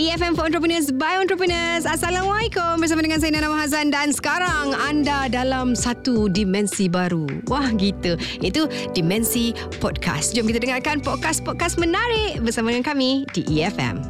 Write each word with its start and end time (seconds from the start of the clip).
EFM 0.00 0.32
for 0.32 0.48
Entrepreneurs 0.48 0.88
by 0.88 1.20
Entrepreneurs. 1.20 1.84
Assalamualaikum 1.84 2.80
bersama 2.80 3.04
dengan 3.04 3.20
saya 3.20 3.36
Nana 3.36 3.52
Mahazan 3.52 3.92
dan 3.92 4.16
sekarang 4.16 4.72
anda 4.72 5.28
dalam 5.28 5.76
satu 5.76 6.24
dimensi 6.24 6.88
baru. 6.88 7.28
Wah 7.52 7.68
gitu. 7.76 8.16
Itu 8.40 8.64
dimensi 8.96 9.52
podcast. 9.76 10.32
Jom 10.32 10.48
kita 10.48 10.56
dengarkan 10.56 11.04
podcast-podcast 11.04 11.76
menarik 11.76 12.40
bersama 12.40 12.72
dengan 12.72 12.88
kami 12.88 13.28
di 13.36 13.44
EFM. 13.60 14.00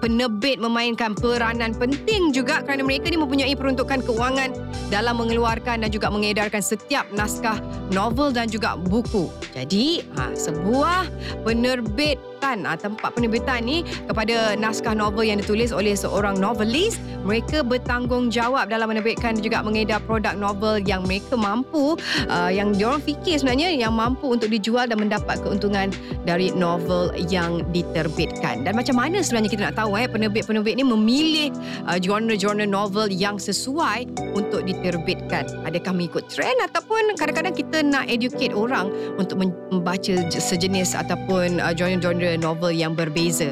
penerbit 0.00 0.56
memainkan 0.56 1.12
peranan 1.12 1.76
penting 1.76 2.32
juga 2.32 2.64
kerana 2.64 2.82
mereka 2.82 3.12
ni 3.12 3.20
mempunyai 3.20 3.52
peruntukan 3.52 4.00
kewangan 4.00 4.50
dalam 4.90 5.16
mengeluarkan 5.22 5.86
dan 5.86 5.90
juga 5.90 6.10
mengedarkan 6.10 6.60
setiap 6.60 7.06
naskah 7.14 7.56
novel 7.94 8.34
dan 8.34 8.50
juga 8.50 8.74
buku. 8.74 9.30
Jadi, 9.54 10.04
ha, 10.18 10.34
sebuah 10.34 11.06
penerbit 11.46 12.18
penerbitan 12.40 12.64
uh, 12.64 12.78
tempat 12.80 13.10
penerbitan 13.12 13.60
ni 13.62 13.84
kepada 14.08 14.56
naskah 14.56 14.96
novel 14.96 15.28
yang 15.28 15.38
ditulis 15.38 15.70
oleh 15.76 15.92
seorang 15.92 16.40
novelis 16.40 16.96
mereka 17.20 17.60
bertanggungjawab 17.60 18.72
dalam 18.72 18.88
menerbitkan 18.88 19.36
dan 19.36 19.42
juga 19.44 19.60
mengedar 19.60 20.00
produk 20.08 20.32
novel 20.32 20.80
yang 20.88 21.04
mereka 21.04 21.36
mampu 21.36 22.00
uh, 22.32 22.50
yang 22.50 22.72
diorang 22.72 23.04
fikir 23.04 23.36
sebenarnya 23.36 23.76
yang 23.76 23.92
mampu 23.92 24.32
untuk 24.32 24.48
dijual 24.48 24.88
dan 24.88 24.96
mendapat 24.96 25.36
keuntungan 25.44 25.92
dari 26.24 26.48
novel 26.56 27.12
yang 27.28 27.60
diterbitkan. 27.76 28.64
Dan 28.64 28.72
macam 28.72 28.96
mana 28.96 29.20
sebenarnya 29.20 29.50
kita 29.52 29.62
nak 29.68 29.76
tahu 29.76 30.00
eh 30.00 30.08
penerbit-penerbit 30.08 30.80
ni 30.80 30.84
memilih 30.84 31.48
uh, 31.84 32.00
genre-genre 32.00 32.64
novel 32.64 33.12
yang 33.12 33.36
sesuai 33.36 34.08
untuk 34.32 34.64
diterbitkan? 34.64 35.44
Adakah 35.68 35.92
mengikut 35.92 36.24
trend 36.32 36.56
ataupun 36.64 37.20
kadang-kadang 37.20 37.52
kita 37.52 37.84
nak 37.84 38.08
educate 38.08 38.56
orang 38.56 38.88
untuk 39.20 39.44
membaca 39.44 40.14
sejenis 40.32 40.96
ataupun 40.96 41.60
uh, 41.60 41.76
genre-genre 41.76 42.29
novel 42.36 42.74
yang 42.74 42.92
berbeza. 42.92 43.50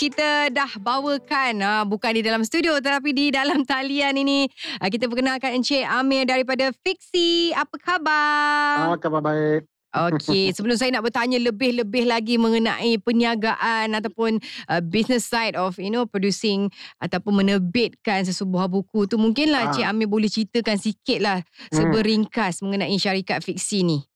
Kita 0.00 0.48
dah 0.48 0.72
bawakan 0.80 1.60
uh, 1.60 1.84
bukan 1.84 2.16
di 2.16 2.24
dalam 2.24 2.40
studio 2.40 2.80
tetapi 2.80 3.12
di 3.12 3.28
dalam 3.28 3.68
talian 3.68 4.16
ini 4.16 4.48
uh, 4.80 4.88
kita 4.88 5.04
perkenalkan 5.04 5.60
Encik 5.60 5.84
Amir 5.84 6.24
daripada 6.24 6.72
Fiksi. 6.72 7.52
Apa 7.52 7.76
khabar? 7.76 8.96
Ah, 8.96 8.96
khabar 8.96 9.20
baik. 9.20 9.68
Okey, 9.90 10.50
sebelum 10.56 10.78
saya 10.78 10.94
nak 10.94 11.10
bertanya 11.10 11.42
lebih-lebih 11.42 12.06
lagi 12.06 12.38
mengenai 12.38 12.98
perniagaan 13.02 13.90
ataupun 13.98 14.38
uh, 14.70 14.82
business 14.82 15.26
side 15.26 15.58
of 15.58 15.74
you 15.82 15.90
know 15.90 16.06
producing 16.06 16.70
ataupun 17.02 17.42
menerbitkan 17.42 18.22
sesebuah 18.22 18.70
buku 18.70 19.10
tu 19.10 19.18
mungkinlah 19.18 19.70
ah. 19.70 19.72
Cik 19.74 19.86
Amir 19.86 20.06
boleh 20.06 20.30
ceritakan 20.30 20.78
sikitlah 20.78 21.42
hmm. 21.42 21.74
seberingkas 21.74 22.62
mengenai 22.62 22.94
syarikat 22.98 23.42
fiksi 23.42 23.82
ni. 23.82 24.09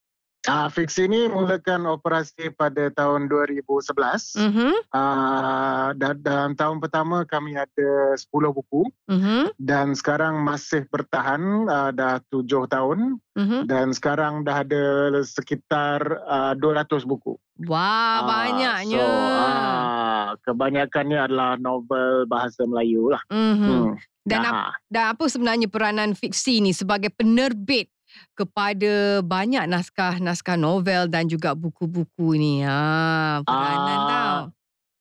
Ah, 0.45 0.69
fiksi 0.69 1.09
ni 1.09 1.25
mulakan 1.25 1.89
operasi 1.89 2.53
pada 2.53 2.93
tahun 2.93 3.33
2011. 3.33 4.37
Mm-hmm. 4.37 4.73
Ah, 4.93 5.97
dan, 5.97 6.21
dalam 6.21 6.53
tahun 6.53 6.85
pertama 6.85 7.25
kami 7.25 7.57
ada 7.57 8.13
10 8.13 8.29
buku. 8.53 8.85
Mm-hmm. 9.09 9.57
Dan 9.57 9.97
sekarang 9.97 10.45
masih 10.45 10.85
bertahan 10.93 11.65
ah, 11.73 11.91
dah 11.97 12.21
7 12.29 12.45
tahun. 12.69 13.17
Mm-hmm. 13.41 13.61
Dan 13.65 13.97
sekarang 13.97 14.45
dah 14.45 14.61
ada 14.61 14.85
sekitar 15.25 16.05
ah, 16.29 16.53
200 16.53 17.09
buku. 17.09 17.41
Wah, 17.65 17.81
ah, 17.81 18.19
banyaknya. 18.29 19.01
So, 19.01 19.09
ah, 19.09 20.27
kebanyakannya 20.45 21.25
adalah 21.25 21.57
novel 21.57 22.29
bahasa 22.29 22.69
Melayu 22.69 23.09
lah. 23.17 23.23
Mm-hmm. 23.33 23.97
Hmm. 23.97 23.97
Dan, 24.25 24.41
ap- 24.41 24.81
dan 24.89 25.05
apa 25.13 25.25
sebenarnya 25.29 25.69
peranan 25.69 26.17
fiksi 26.17 26.65
ni 26.65 26.73
sebagai 26.73 27.13
penerbit 27.13 27.94
kepada 28.35 29.23
banyak 29.23 29.65
naskah-naskah 29.71 30.59
novel 30.59 31.07
dan 31.07 31.31
juga 31.31 31.55
buku-buku 31.55 32.35
ni. 32.35 32.67
Ha, 32.67 33.41
peranan 33.47 33.99
uh, 33.99 34.07
tau. 34.11 34.39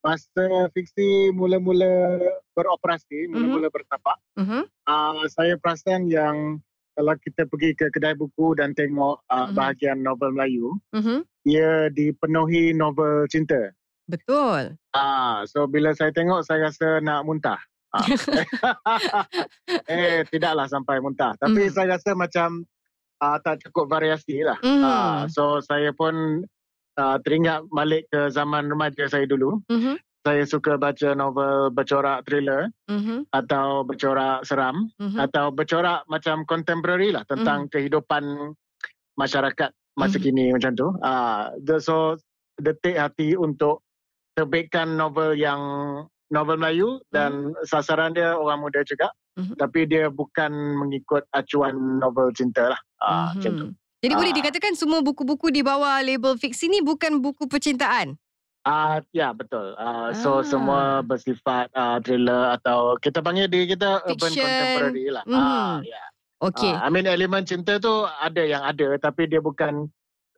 Masa 0.03 0.45
fiksi 0.75 1.33
mula-mula 1.33 2.21
beroperasi, 2.53 3.27
mhm. 3.27 3.31
mula-mula 3.33 3.67
uh-huh. 3.67 3.75
bertapak, 3.75 4.17
uh-huh. 4.37 4.63
uh, 4.85 5.23
saya 5.27 5.57
perasan 5.57 6.07
yang 6.07 6.61
kalau 6.93 7.17
kita 7.17 7.49
pergi 7.49 7.73
ke 7.73 7.89
kedai 7.89 8.13
buku 8.13 8.53
dan 8.53 8.77
tengok 8.77 9.25
uh, 9.25 9.33
uh-huh. 9.33 9.57
bahagian 9.57 10.05
novel 10.05 10.29
Melayu, 10.37 10.77
uh-huh. 10.93 11.25
ia 11.43 11.89
dipenuhi 11.89 12.77
novel 12.77 13.25
cinta. 13.27 13.73
Betul. 14.03 14.75
Ah, 14.91 15.47
so 15.47 15.65
bila 15.65 15.95
saya 15.95 16.11
tengok 16.11 16.43
saya 16.43 16.69
rasa 16.69 16.99
nak 16.99 17.23
muntah. 17.23 17.59
Ah. 17.93 18.03
eh 19.91 20.27
tidaklah 20.27 20.67
sampai 20.67 20.99
muntah. 20.99 21.37
Tapi 21.39 21.69
mm. 21.69 21.71
saya 21.71 21.95
rasa 21.95 22.11
macam 22.17 22.67
uh, 23.23 23.37
tak 23.39 23.63
cukup 23.63 23.87
variasi 23.87 24.43
lah. 24.43 24.59
Mm. 24.59 24.83
Uh, 24.83 25.21
so 25.31 25.63
saya 25.63 25.95
pun 25.95 26.43
uh, 26.99 27.17
teringat 27.23 27.63
balik 27.71 28.03
ke 28.11 28.27
zaman 28.27 28.67
remaja 28.67 29.07
saya 29.07 29.23
dulu. 29.23 29.63
Mm-hmm. 29.71 29.95
Saya 30.23 30.43
suka 30.47 30.79
baca 30.79 31.11
novel 31.11 31.67
bercorak 31.75 32.23
thriller 32.23 32.71
mm-hmm. 32.87 33.27
atau 33.35 33.83
bercorak 33.83 34.47
seram 34.47 34.87
mm-hmm. 34.95 35.19
atau 35.19 35.51
bercorak 35.51 36.07
macam 36.07 36.47
contemporary 36.47 37.11
lah 37.11 37.27
tentang 37.27 37.67
mm. 37.67 37.71
kehidupan 37.71 38.55
masyarakat 39.19 39.71
masa 39.99 40.17
mm-hmm. 40.19 40.23
kini 40.23 40.45
macam 40.55 40.71
tu. 40.75 40.87
Uh, 41.03 41.51
so 41.79 42.15
detik 42.59 42.95
hati 42.95 43.35
untuk 43.35 43.83
terbitkan 44.33 44.95
novel 44.95 45.35
yang 45.35 45.61
novel 46.31 46.55
Melayu 46.55 47.03
dan 47.11 47.51
mm. 47.51 47.67
sasaran 47.67 48.15
dia 48.15 48.39
orang 48.39 48.63
muda 48.63 48.79
juga. 48.87 49.11
Mm-hmm. 49.33 49.55
Tapi 49.57 49.79
dia 49.89 50.05
bukan 50.13 50.51
mengikut 50.77 51.25
acuan 51.33 51.75
novel 51.97 52.29
cinta 52.33 52.73
lah. 52.73 52.81
Mm-hmm. 53.01 53.29
macam 53.37 53.51
tu. 53.57 53.67
Jadi 54.03 54.13
uh, 54.13 54.19
boleh 54.19 54.33
dikatakan 54.35 54.73
semua 54.75 54.99
buku-buku 54.99 55.47
di 55.47 55.63
bawah 55.63 56.03
label 56.03 56.35
fiksi 56.35 56.67
ni 56.67 56.83
bukan 56.83 57.23
buku 57.23 57.47
percintaan? 57.47 58.19
Ah 58.63 58.71
uh, 58.71 58.95
ya 59.11 59.35
betul. 59.35 59.75
Uh, 59.75 60.15
so 60.15 60.39
ah. 60.39 60.43
semua 60.43 60.81
bersifat 61.03 61.67
uh, 61.75 61.99
thriller 61.99 62.55
atau 62.55 62.95
kita 62.99 63.19
panggil 63.19 63.51
diri 63.51 63.75
kita 63.75 63.99
Fiction. 64.07 64.11
urban 64.15 64.31
contemporary 64.39 65.05
lah. 65.11 65.23
Mm. 65.27 65.35
Uh, 65.35 65.75
yeah. 65.83 66.07
Okay. 66.43 66.71
Uh, 66.71 66.83
I 66.83 66.87
mean 66.91 67.07
elemen 67.07 67.43
cinta 67.43 67.79
tu 67.79 68.07
ada 68.07 68.43
yang 68.43 68.63
ada 68.63 68.95
tapi 68.99 69.27
dia 69.27 69.39
bukan 69.39 69.87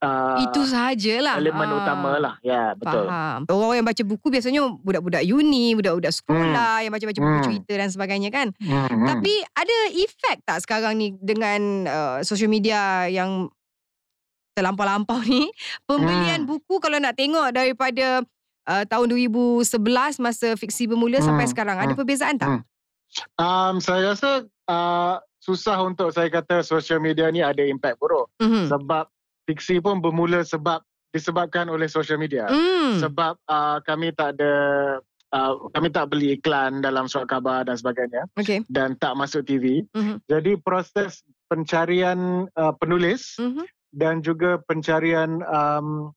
uh, 0.01 0.37
itu 0.43 0.61
sahajalah 0.67 1.39
elemen 1.39 1.69
uh, 1.71 1.77
utama 1.79 2.11
lah 2.19 2.35
ya 2.41 2.73
betul 2.75 3.05
faham 3.07 3.39
orang 3.47 3.77
yang 3.79 3.87
baca 3.87 4.03
buku 4.03 4.27
biasanya 4.31 4.61
budak-budak 4.81 5.23
uni 5.27 5.75
budak-budak 5.77 6.13
sekolah 6.15 6.81
hmm. 6.81 6.83
yang 6.87 6.91
baca-baca 6.91 7.19
buku 7.19 7.37
hmm. 7.37 7.45
cerita 7.45 7.73
dan 7.77 7.89
sebagainya 7.91 8.29
kan 8.33 8.47
hmm. 8.57 9.05
tapi 9.07 9.33
ada 9.55 9.77
efek 9.93 10.37
tak 10.43 10.59
sekarang 10.63 10.99
ni 10.99 11.15
dengan 11.21 11.61
uh, 11.87 12.17
social 12.25 12.51
media 12.51 13.07
yang 13.07 13.47
terlampau-lampau 14.55 15.19
ni 15.27 15.51
pembelian 15.89 16.43
hmm. 16.43 16.49
buku 16.49 16.79
kalau 16.79 16.97
nak 16.97 17.15
tengok 17.15 17.51
daripada 17.51 18.23
uh, 18.67 18.83
tahun 18.87 19.11
2011 19.11 19.77
masa 20.23 20.55
fiksi 20.55 20.87
bermula 20.87 21.19
hmm. 21.21 21.27
sampai 21.27 21.45
sekarang 21.47 21.77
ada 21.77 21.93
hmm. 21.93 21.99
perbezaan 21.99 22.35
tak? 22.39 22.49
Hmm. 22.49 22.63
Um, 23.39 23.79
saya 23.79 24.11
rasa 24.11 24.43
uh, 24.67 25.23
susah 25.45 25.77
untuk 25.85 26.09
saya 26.09 26.27
kata 26.33 26.65
social 26.65 26.97
media 26.97 27.29
ni 27.29 27.45
ada 27.45 27.61
impact 27.61 28.01
buruk 28.01 28.33
mm-hmm. 28.41 28.65
sebab 28.65 29.05
fiksi 29.45 29.81
pun 29.81 30.01
bermula 30.01 30.41
sebab 30.41 30.81
disebabkan 31.15 31.71
oleh 31.71 31.87
social 31.87 32.19
media. 32.19 32.49
Mm. 32.51 32.99
Sebab 32.99 33.39
uh, 33.47 33.79
kami 33.87 34.11
tak 34.11 34.35
ada 34.35 34.53
uh, 35.31 35.53
kami 35.71 35.87
tak 35.91 36.11
beli 36.11 36.35
iklan 36.35 36.79
dalam 36.83 37.07
surat 37.07 37.27
khabar 37.31 37.63
dan 37.63 37.79
sebagainya. 37.79 38.27
Okay. 38.35 38.63
Dan 38.67 38.99
tak 38.99 39.15
masuk 39.15 39.47
TV. 39.47 39.83
Mm-hmm. 39.95 40.17
Jadi 40.27 40.51
proses 40.59 41.23
pencarian 41.51 42.51
uh, 42.55 42.73
penulis 42.75 43.39
mm-hmm. 43.39 43.65
dan 43.95 44.19
juga 44.19 44.59
pencarian 44.67 45.39
um, 45.47 46.11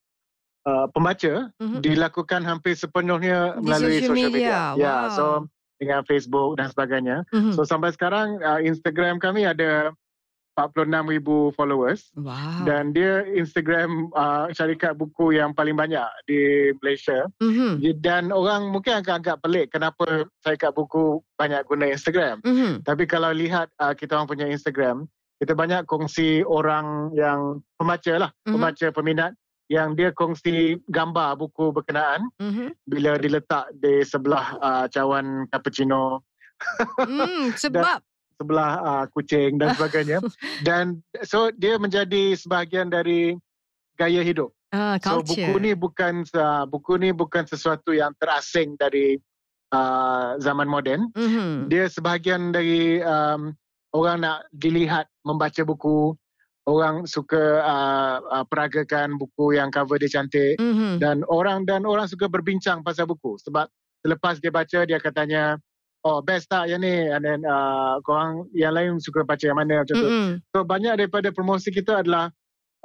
uh, 0.67 0.87
pembaca 0.91 1.51
mm-hmm. 1.59 1.81
dilakukan 1.83 2.43
hampir 2.43 2.75
sepenuhnya 2.75 3.59
Di 3.59 3.63
melalui 3.63 4.03
social, 4.03 4.11
social 4.11 4.31
media. 4.31 4.35
media. 4.35 4.51
Ya, 4.51 4.63
wow. 4.75 4.83
yeah, 4.83 5.03
so 5.15 5.25
dengan 5.79 6.03
Facebook 6.11 6.59
dan 6.59 6.75
sebagainya. 6.75 7.23
Mm-hmm. 7.31 7.55
So 7.55 7.63
sampai 7.63 7.95
sekarang 7.95 8.43
uh, 8.43 8.59
Instagram 8.59 9.23
kami 9.23 9.47
ada 9.47 9.95
46,000 10.59 11.55
followers. 11.55 12.11
Wow. 12.19 12.67
Dan 12.67 12.91
dia 12.91 13.23
Instagram 13.31 14.11
uh, 14.19 14.51
syarikat 14.51 14.99
buku 14.99 15.39
yang 15.39 15.55
paling 15.55 15.79
banyak 15.79 16.03
di 16.27 16.75
Malaysia. 16.83 17.31
Mm-hmm. 17.39 18.03
Dan 18.03 18.35
orang 18.35 18.75
mungkin 18.75 18.99
akan 18.99 19.23
agak 19.23 19.39
pelik 19.39 19.71
kenapa 19.71 20.27
syarikat 20.43 20.75
buku 20.75 21.23
banyak 21.39 21.63
guna 21.71 21.95
Instagram. 21.95 22.43
Mm-hmm. 22.43 22.83
Tapi 22.83 23.07
kalau 23.07 23.31
lihat 23.31 23.71
uh, 23.79 23.95
kita 23.95 24.19
orang 24.19 24.27
punya 24.27 24.51
Instagram, 24.51 25.07
kita 25.39 25.55
banyak 25.55 25.87
kongsi 25.87 26.43
orang 26.43 27.15
yang 27.15 27.63
pembaca 27.79 28.27
lah, 28.27 28.31
mm-hmm. 28.35 28.53
pembaca 28.59 28.87
peminat 28.91 29.33
yang 29.69 29.93
dia 29.95 30.11
kongsi 30.17 30.81
gambar 30.89 31.39
buku 31.39 31.71
berkenaan 31.71 32.27
mm-hmm. 32.41 32.69
bila 32.89 33.21
diletak 33.21 33.69
di 33.79 34.03
sebelah 34.03 34.57
uh, 34.59 34.85
cawan 34.91 35.47
cappuccino. 35.53 36.25
Mm, 36.99 37.55
sebab 37.63 38.03
sebelah 38.39 38.71
uh, 38.81 39.05
kucing 39.11 39.59
dan 39.59 39.75
sebagainya 39.75 40.23
dan 40.67 41.03
so 41.27 41.51
dia 41.53 41.75
menjadi 41.77 42.39
sebahagian 42.39 42.89
dari 42.89 43.35
gaya 43.99 44.23
hidup. 44.23 44.55
Uh, 44.71 45.01
so 45.03 45.25
buku 45.25 45.59
ni 45.59 45.73
bukan 45.75 46.23
uh, 46.39 46.65
buku 46.69 47.01
ni 47.01 47.11
bukan 47.11 47.45
sesuatu 47.49 47.91
yang 47.91 48.15
terasing 48.23 48.79
dari 48.79 49.19
uh, 49.75 50.39
zaman 50.39 50.71
moden. 50.71 51.11
Mm-hmm. 51.13 51.73
Dia 51.73 51.91
sebahagian 51.91 52.55
dari 52.55 53.03
um, 53.03 53.57
orang 53.97 54.23
nak 54.23 54.47
dilihat 54.53 55.09
membaca 55.25 55.65
buku, 55.65 56.15
orang 56.69 57.09
suka 57.09 57.65
uh, 57.65 58.17
uh, 58.29 58.45
peragakan 58.45 59.17
buku 59.17 59.57
yang 59.57 59.73
cover 59.73 59.97
dia 59.97 60.13
cantik 60.13 60.61
mm-hmm. 60.61 61.01
dan 61.01 61.25
orang 61.33 61.65
dan 61.65 61.89
orang 61.89 62.05
suka 62.05 62.29
berbincang 62.29 62.85
pasal 62.85 63.09
buku 63.09 63.41
sebab 63.41 63.73
selepas 64.05 64.37
dia 64.37 64.53
baca 64.53 64.79
dia 64.85 65.01
akan 65.01 65.13
tanya 65.17 65.43
oh 66.05 66.19
best 66.23 66.47
tak 66.51 66.71
yang 66.71 66.83
ni 66.83 67.11
and 67.11 67.23
then 67.25 67.41
uh, 67.43 67.99
korang 68.07 68.47
yang 68.55 68.75
lain 68.75 68.99
suka 69.03 69.27
baca 69.27 69.43
yang 69.43 69.59
mana 69.59 69.83
macam 69.83 69.97
mm-hmm. 69.99 70.29
tu 70.39 70.59
so 70.59 70.59
banyak 70.63 70.95
daripada 70.95 71.33
promosi 71.35 71.75
kita 71.75 72.05
adalah 72.05 72.31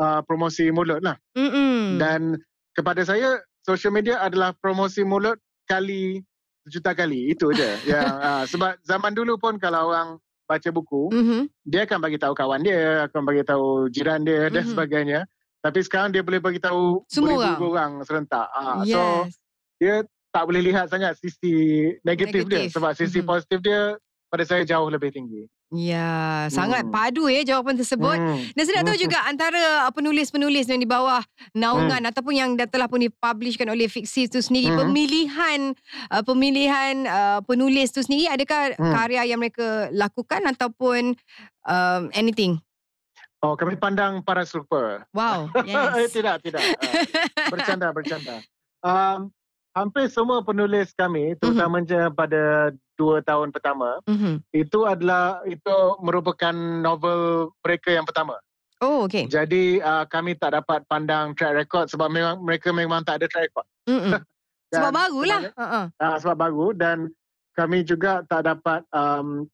uh, 0.02 0.22
promosi 0.26 0.70
mulut 0.74 1.02
lah 1.04 1.18
mm-hmm. 1.38 2.02
dan 2.02 2.38
kepada 2.74 3.06
saya 3.06 3.42
social 3.62 3.94
media 3.94 4.18
adalah 4.22 4.56
promosi 4.58 5.06
mulut 5.06 5.38
kali 5.70 6.22
juta 6.66 6.96
kali 6.96 7.34
itu 7.34 7.54
je 7.54 7.70
yang 7.92 8.10
uh, 8.18 8.44
sebab 8.50 8.80
zaman 8.88 9.14
dulu 9.14 9.38
pun 9.38 9.62
kalau 9.62 9.94
orang 9.94 10.18
baca 10.54 10.70
buku, 10.70 11.10
mm-hmm. 11.10 11.42
dia 11.66 11.88
akan 11.88 12.00
bagi 12.04 12.20
tahu 12.20 12.34
kawan 12.36 12.62
dia, 12.62 13.08
akan 13.10 13.22
bagi 13.26 13.44
tahu 13.48 13.88
jiran 13.90 14.22
dia 14.22 14.48
mm-hmm. 14.48 14.56
dan 14.56 14.64
sebagainya. 14.68 15.20
Tapi 15.64 15.80
sekarang 15.80 16.12
dia 16.12 16.22
boleh 16.22 16.44
bagi 16.44 16.60
tahu 16.60 17.08
semua 17.08 17.40
orang. 17.40 17.60
orang 17.64 17.92
serentak. 18.04 18.48
Ha, 18.52 18.84
yes. 18.84 18.92
So 18.92 19.02
dia 19.80 19.96
tak 20.34 20.44
boleh 20.50 20.66
lihat 20.66 20.90
sangat 20.90 21.14
sisi 21.22 21.88
negatif, 22.02 22.50
negatif. 22.50 22.50
dia 22.50 22.74
sebab 22.74 22.92
sisi 22.98 23.22
mm-hmm. 23.22 23.30
positif 23.30 23.60
dia 23.62 23.82
pada 24.34 24.44
saya 24.50 24.66
jauh 24.66 24.90
lebih 24.90 25.14
tinggi. 25.14 25.46
Ya, 25.74 26.46
hmm. 26.46 26.54
sangat 26.54 26.86
padu 26.90 27.26
ya 27.30 27.42
jawapan 27.42 27.78
tersebut. 27.78 28.18
Hmm. 28.18 28.42
Dan 28.54 28.62
saya 28.62 28.82
nak 28.82 28.94
tahu 28.94 28.98
hmm. 28.98 29.06
juga 29.10 29.18
antara 29.26 29.62
uh, 29.86 29.94
penulis-penulis 29.94 30.70
yang 30.70 30.78
di 30.78 30.90
bawah 30.90 31.22
naungan 31.54 32.02
hmm. 32.02 32.10
ataupun 32.14 32.34
yang 32.34 32.50
dah 32.54 32.70
telah 32.70 32.86
pun 32.86 33.02
dipublishkan 33.02 33.70
oleh 33.70 33.90
fiksi 33.90 34.30
itu 34.30 34.38
sendiri, 34.42 34.70
hmm. 34.70 34.86
pemilihan 34.86 35.60
uh, 36.14 36.22
pemilihan 36.22 37.10
uh, 37.10 37.40
penulis 37.46 37.90
itu 37.90 38.06
sendiri 38.06 38.30
adakah 38.30 38.74
hmm. 38.78 38.94
karya 38.94 39.22
yang 39.34 39.42
mereka 39.42 39.90
lakukan 39.94 40.46
ataupun 40.46 41.18
um, 41.66 42.02
anything? 42.14 42.62
Oh, 43.42 43.58
kami 43.58 43.74
pandang 43.78 44.22
para 44.22 44.46
super. 44.46 45.10
Wow, 45.10 45.50
yes. 45.66 46.14
tidak, 46.14 46.42
tidak. 46.46 46.62
Uh, 46.82 47.50
bercanda, 47.50 47.90
bercanda. 47.94 48.36
Um, 48.86 49.34
hampir 49.74 50.06
semua 50.10 50.46
penulis 50.46 50.94
kami, 50.94 51.34
terutamanya 51.38 52.10
mm-hmm. 52.10 52.18
pada 52.18 52.42
dua 52.94 53.26
tahun 53.26 53.50
pertama 53.50 53.98
mm-hmm. 54.06 54.46
itu 54.54 54.86
adalah 54.86 55.42
itu 55.50 55.78
merupakan 56.06 56.54
novel 56.54 57.50
mereka 57.66 57.90
yang 57.90 58.06
pertama. 58.06 58.38
Oh 58.84 59.08
okay. 59.08 59.26
Jadi 59.26 59.82
uh, 59.82 60.06
kami 60.06 60.38
tak 60.38 60.54
dapat 60.54 60.86
pandang 60.86 61.34
track 61.34 61.56
record 61.56 61.86
sebab 61.90 62.12
memang 62.12 62.44
mereka 62.44 62.70
memang 62.70 63.02
tak 63.02 63.22
ada 63.22 63.28
track 63.32 63.50
record. 63.50 63.68
dan, 63.90 64.22
sebab 64.72 64.92
barulah. 64.94 65.42
Uh-uh. 65.58 65.86
Uh, 65.98 66.18
sebab 66.22 66.36
baru 66.38 66.68
dan 66.78 66.98
kami 67.54 67.86
juga 67.86 68.26
tak 68.26 68.50
dapat 68.50 68.82
um, 68.92 69.46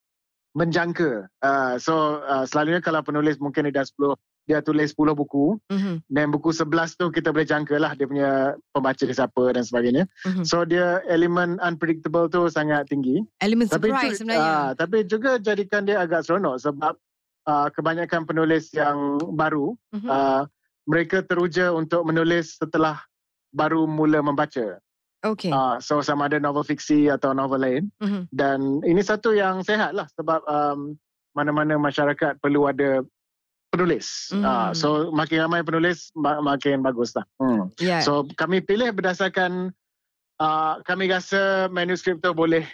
menjangka. 0.57 1.29
Uh, 1.43 1.75
so 1.77 2.23
uh, 2.25 2.43
selalunya 2.47 2.81
kalau 2.81 3.05
penulis 3.05 3.37
mungkin 3.37 3.69
ada 3.69 3.85
10 3.85 4.17
dia 4.49 4.65
tulis 4.65 4.97
10 4.97 5.13
buku 5.13 5.61
mm-hmm. 5.69 5.95
dan 6.09 6.33
buku 6.33 6.49
11 6.49 6.97
tu 6.97 7.13
kita 7.13 7.29
boleh 7.29 7.45
jangka 7.45 7.77
lah 7.77 7.93
dia 7.93 8.09
punya 8.09 8.57
pembaca 8.73 8.97
dia 8.97 9.13
siapa 9.13 9.43
dan 9.53 9.61
sebagainya. 9.61 10.09
Mm-hmm. 10.25 10.45
So 10.49 10.65
dia 10.65 11.05
elemen 11.05 11.61
unpredictable 11.61 12.25
tu 12.33 12.49
sangat 12.49 12.89
tinggi. 12.89 13.21
Elemen 13.45 13.69
surprise 13.69 14.17
tu, 14.17 14.25
sebenarnya. 14.25 14.41
Uh, 14.41 14.69
tapi 14.73 15.05
juga 15.05 15.37
jadikan 15.37 15.85
dia 15.85 16.01
agak 16.01 16.25
seronok 16.25 16.57
sebab 16.57 16.97
uh, 17.45 17.69
kebanyakan 17.69 18.25
penulis 18.25 18.73
yang 18.73 19.21
baru 19.37 19.77
mm-hmm. 19.93 20.09
uh, 20.09 20.49
mereka 20.89 21.21
teruja 21.21 21.69
untuk 21.69 22.01
menulis 22.09 22.57
setelah 22.57 22.97
baru 23.53 23.85
mula 23.85 24.25
membaca. 24.25 24.81
Okay. 25.21 25.53
Uh, 25.53 25.77
so 25.77 26.01
sama 26.01 26.25
ada 26.25 26.41
novel 26.41 26.65
fiksi 26.65 27.05
atau 27.05 27.37
novel 27.37 27.61
lain. 27.61 27.83
Mm-hmm. 28.01 28.23
Dan 28.33 28.81
ini 28.81 29.05
satu 29.05 29.37
yang 29.37 29.61
sehat 29.61 29.93
lah 29.93 30.09
sebab 30.17 30.41
um, 30.49 30.97
mana-mana 31.37 31.77
masyarakat 31.77 32.41
perlu 32.41 32.65
ada 32.65 33.05
penulis. 33.69 34.33
Mm. 34.33 34.43
Uh, 34.43 34.69
so 34.73 34.87
makin 35.13 35.45
ramai 35.45 35.61
penulis 35.61 36.09
makin 36.17 36.81
bagus 36.81 37.13
lah. 37.13 37.25
Hmm. 37.37 37.69
Yeah. 37.77 38.01
So 38.01 38.25
kami 38.33 38.65
pilih 38.65 38.89
berdasarkan 38.91 39.71
uh, 40.41 40.73
kami 40.83 41.11
rasa 41.11 41.69
manuskrip 41.69 42.19
tu 42.19 42.33
boleh 42.33 42.65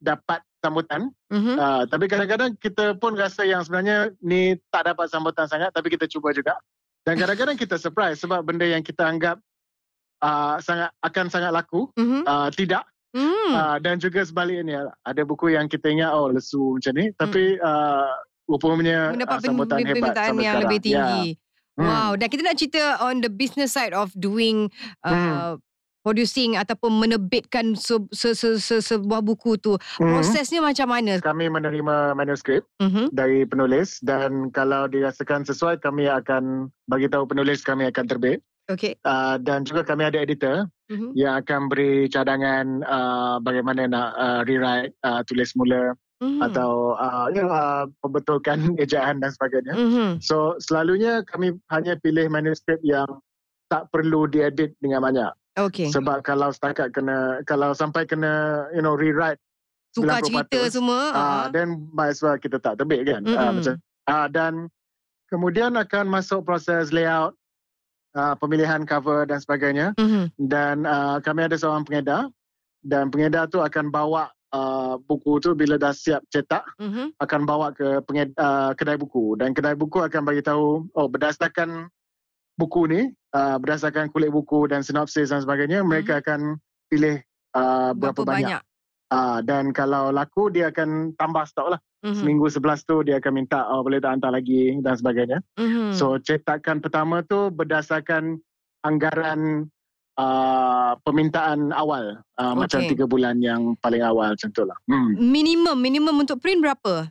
dapat 0.00 0.40
sambutan. 0.60 1.12
Mm-hmm. 1.32 1.56
Uh, 1.56 1.82
tapi 1.88 2.04
kadang-kadang 2.08 2.52
kita 2.60 2.96
pun 2.96 3.16
rasa 3.16 3.48
yang 3.48 3.64
sebenarnya 3.64 4.12
ni 4.20 4.56
tak 4.68 4.92
dapat 4.92 5.08
sambutan 5.08 5.48
sangat 5.48 5.72
tapi 5.72 5.92
kita 5.92 6.08
cuba 6.08 6.32
juga. 6.36 6.56
Dan 7.04 7.16
kadang-kadang 7.16 7.56
kita 7.56 7.80
surprise 7.80 8.20
sebab 8.20 8.44
benda 8.44 8.68
yang 8.68 8.84
kita 8.84 9.08
anggap 9.08 9.40
uh, 10.20 10.60
sangat 10.60 10.92
akan 11.00 11.26
sangat 11.32 11.50
laku 11.52 11.88
mm-hmm. 11.96 12.22
uh, 12.28 12.48
tidak. 12.52 12.84
Mm. 13.10 13.50
Uh, 13.50 13.76
dan 13.82 13.98
juga 13.98 14.22
sebaliknya 14.22 14.94
ada 15.02 15.22
buku 15.26 15.50
yang 15.50 15.66
kita 15.66 15.90
ingat 15.90 16.14
oh 16.14 16.30
lesu 16.30 16.78
macam 16.78 16.94
ni 16.94 17.10
tapi 17.18 17.58
mm. 17.58 17.64
uh, 17.66 18.14
rupanya 18.50 19.14
mendapat 19.14 19.38
uh, 19.38 19.44
sambutan 19.46 19.78
hebat 19.86 20.14
sampai 20.18 20.42
yang 20.42 20.58
lebih 20.66 20.80
tinggi. 20.82 21.38
Ya. 21.38 21.48
Hmm. 21.78 21.86
Wow, 21.86 22.10
dan 22.18 22.26
kita 22.28 22.42
nak 22.42 22.56
cerita 22.58 22.82
on 23.00 23.22
the 23.22 23.30
business 23.30 23.72
side 23.72 23.94
of 23.94 24.10
doing 24.18 24.68
uh, 25.06 25.56
hmm. 25.56 25.62
producing 26.04 26.58
ataupun 26.58 26.92
menerbitkan 26.98 27.78
se- 27.78 28.10
se- 28.12 28.36
se- 28.36 28.60
se- 28.60 28.84
sebuah 28.84 29.24
buku 29.24 29.56
tu. 29.56 29.78
Hmm. 29.96 30.18
Prosesnya 30.18 30.60
macam 30.60 30.90
mana? 30.90 31.22
Kami 31.22 31.48
menerima 31.48 32.12
manuskrip 32.18 32.66
hmm. 32.82 33.14
dari 33.14 33.46
penulis 33.48 34.02
dan 34.02 34.50
kalau 34.52 34.90
dirasakan 34.90 35.46
sesuai 35.46 35.80
kami 35.80 36.10
akan 36.10 36.68
bagi 36.90 37.08
tahu 37.08 37.24
penulis 37.24 37.62
kami 37.64 37.88
akan 37.88 38.04
terbit. 38.10 38.42
Okay. 38.70 38.94
Uh, 39.02 39.34
dan 39.42 39.66
juga 39.66 39.82
kami 39.82 40.06
ada 40.06 40.22
editor 40.22 40.70
mm-hmm. 40.86 41.10
yang 41.18 41.42
akan 41.42 41.66
beri 41.66 42.06
cadangan 42.06 42.86
uh, 42.86 43.42
bagaimana 43.42 43.90
nak 43.90 44.10
uh, 44.14 44.40
rewrite, 44.46 44.94
uh, 45.02 45.26
tulis 45.26 45.50
mula 45.58 45.98
mm-hmm. 46.20 46.40
atau 46.46 46.94
uh, 47.00 47.26
you 47.32 47.42
know, 47.42 47.50
uh, 47.50 47.88
pembetulkan 48.04 48.72
ejaan 48.84 49.18
dan 49.18 49.32
sebagainya. 49.32 49.74
Mm-hmm. 49.74 50.10
So 50.22 50.60
selalunya 50.60 51.24
kami 51.26 51.56
hanya 51.72 51.96
pilih 51.98 52.28
manuskrip 52.28 52.78
yang 52.84 53.08
tak 53.72 53.88
perlu 53.90 54.28
diedit 54.28 54.76
dengan 54.78 55.02
banyak. 55.02 55.32
Okay. 55.58 55.90
Sebab 55.90 56.22
kalau 56.22 56.54
setakat 56.54 56.94
kena 56.94 57.42
kalau 57.48 57.74
sampai 57.74 58.06
kena 58.06 58.64
you 58.76 58.84
know 58.84 58.94
rewrite 58.94 59.40
tukar 59.90 60.22
cerita 60.22 60.70
semua, 60.70 61.10
uh, 61.10 61.18
uh-huh. 61.18 61.44
then 61.50 61.90
might 61.90 62.14
as 62.14 62.22
well 62.22 62.38
kita 62.38 62.62
tak 62.62 62.78
terbit 62.78 63.08
kan. 63.08 63.26
Mm-hmm. 63.26 63.40
Uh, 63.40 63.50
macam 63.58 63.74
uh, 64.06 64.28
dan 64.30 64.52
kemudian 65.26 65.74
akan 65.74 66.06
masuk 66.06 66.46
proses 66.46 66.94
layout 66.94 67.34
uh, 68.14 68.34
pemilihan 68.38 68.86
cover 68.86 69.26
dan 69.26 69.42
sebagainya. 69.42 69.94
Mm-hmm. 69.98 70.24
Dan 70.46 70.86
uh, 70.86 71.18
kami 71.18 71.50
ada 71.50 71.58
seorang 71.58 71.82
pengedar 71.82 72.30
dan 72.86 73.10
pengedar 73.12 73.50
tu 73.50 73.60
akan 73.60 73.92
bawa 73.92 74.30
uh, 74.54 74.94
buku 75.06 75.38
tu 75.42 75.54
bila 75.54 75.78
dah 75.78 75.94
siap 75.94 76.22
cetak 76.30 76.66
mm-hmm. 76.78 77.16
akan 77.18 77.40
bawa 77.46 77.72
ke 77.74 78.02
penged, 78.06 78.34
uh, 78.36 78.74
kedai 78.74 78.98
buku 78.98 79.38
dan 79.38 79.54
kedai 79.54 79.74
buku 79.74 80.02
akan 80.02 80.22
bagi 80.26 80.42
tahu 80.42 80.86
oh 80.94 81.08
berdasarkan 81.10 81.88
buku 82.58 82.82
ni 82.90 83.00
uh, 83.34 83.56
berdasarkan 83.56 84.12
kulit 84.12 84.30
buku 84.30 84.68
dan 84.68 84.84
sinopsis 84.84 85.30
dan 85.30 85.42
sebagainya 85.42 85.80
mm-hmm. 85.80 85.90
mereka 85.90 86.20
akan 86.20 86.58
pilih 86.90 87.22
uh, 87.54 87.94
berapa, 87.94 88.20
berapa 88.20 88.22
banyak, 88.26 88.60
banyak. 88.60 88.62
Uh, 89.10 89.38
dan 89.42 89.74
kalau 89.74 90.14
laku 90.14 90.54
dia 90.54 90.70
akan 90.70 91.14
tambah 91.18 91.42
stok 91.46 91.78
lah 91.78 91.80
mm-hmm. 92.04 92.18
seminggu 92.18 92.46
sebelas 92.50 92.82
tu 92.86 93.02
dia 93.02 93.18
akan 93.18 93.32
minta 93.42 93.66
oh 93.70 93.82
boleh 93.82 93.98
tak 93.98 94.18
hantar 94.18 94.34
lagi 94.34 94.78
dan 94.82 94.94
sebagainya 94.94 95.38
mm-hmm. 95.58 95.94
so 95.94 96.18
cetakan 96.20 96.78
pertama 96.78 97.22
tu 97.26 97.50
berdasarkan 97.50 98.38
anggaran 98.86 99.68
uh, 100.20 100.92
permintaan 101.00 101.72
awal 101.72 102.20
uh, 102.36 102.52
okay. 102.52 102.58
macam 102.60 102.80
tiga 102.84 103.04
bulan 103.08 103.40
yang 103.40 103.72
paling 103.80 104.04
awal 104.04 104.36
macam 104.36 104.50
tu 104.52 104.68
lah. 104.68 104.76
Hmm. 104.84 105.16
Minimum, 105.16 105.80
minimum 105.80 106.16
untuk 106.20 106.44
print 106.44 106.60
berapa? 106.60 107.08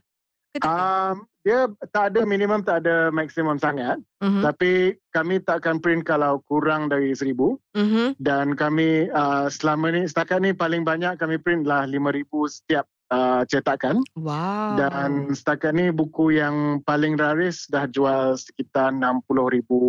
Um, 0.66 1.30
dia 1.46 1.70
tak 1.94 2.14
ada 2.14 2.26
minimum, 2.26 2.66
tak 2.66 2.84
ada 2.86 3.14
maksimum 3.14 3.62
sangat. 3.62 4.02
Uh-huh. 4.20 4.44
Tapi 4.44 4.98
kami 5.14 5.40
tak 5.46 5.64
akan 5.64 5.78
print 5.80 6.04
kalau 6.04 6.42
kurang 6.50 6.90
dari 6.90 7.14
seribu. 7.14 7.56
Uh-huh. 7.78 8.18
Dan 8.20 8.58
kami 8.58 9.08
uh, 9.14 9.48
selama 9.48 9.94
ni, 9.94 10.10
setakat 10.10 10.42
ni 10.42 10.52
paling 10.52 10.84
banyak 10.84 11.16
kami 11.22 11.38
print 11.38 11.70
lah 11.70 11.86
lima 11.86 12.12
ribu 12.12 12.50
setiap 12.50 12.90
uh, 13.14 13.46
cetakan. 13.46 14.02
Wow. 14.18 14.78
Dan 14.78 15.32
setakat 15.32 15.78
ni 15.78 15.94
buku 15.94 16.36
yang 16.36 16.82
paling 16.84 17.16
raris 17.16 17.70
dah 17.70 17.86
jual 17.90 18.36
sekitar 18.36 18.94
60 18.94 19.56
ribu 19.56 19.80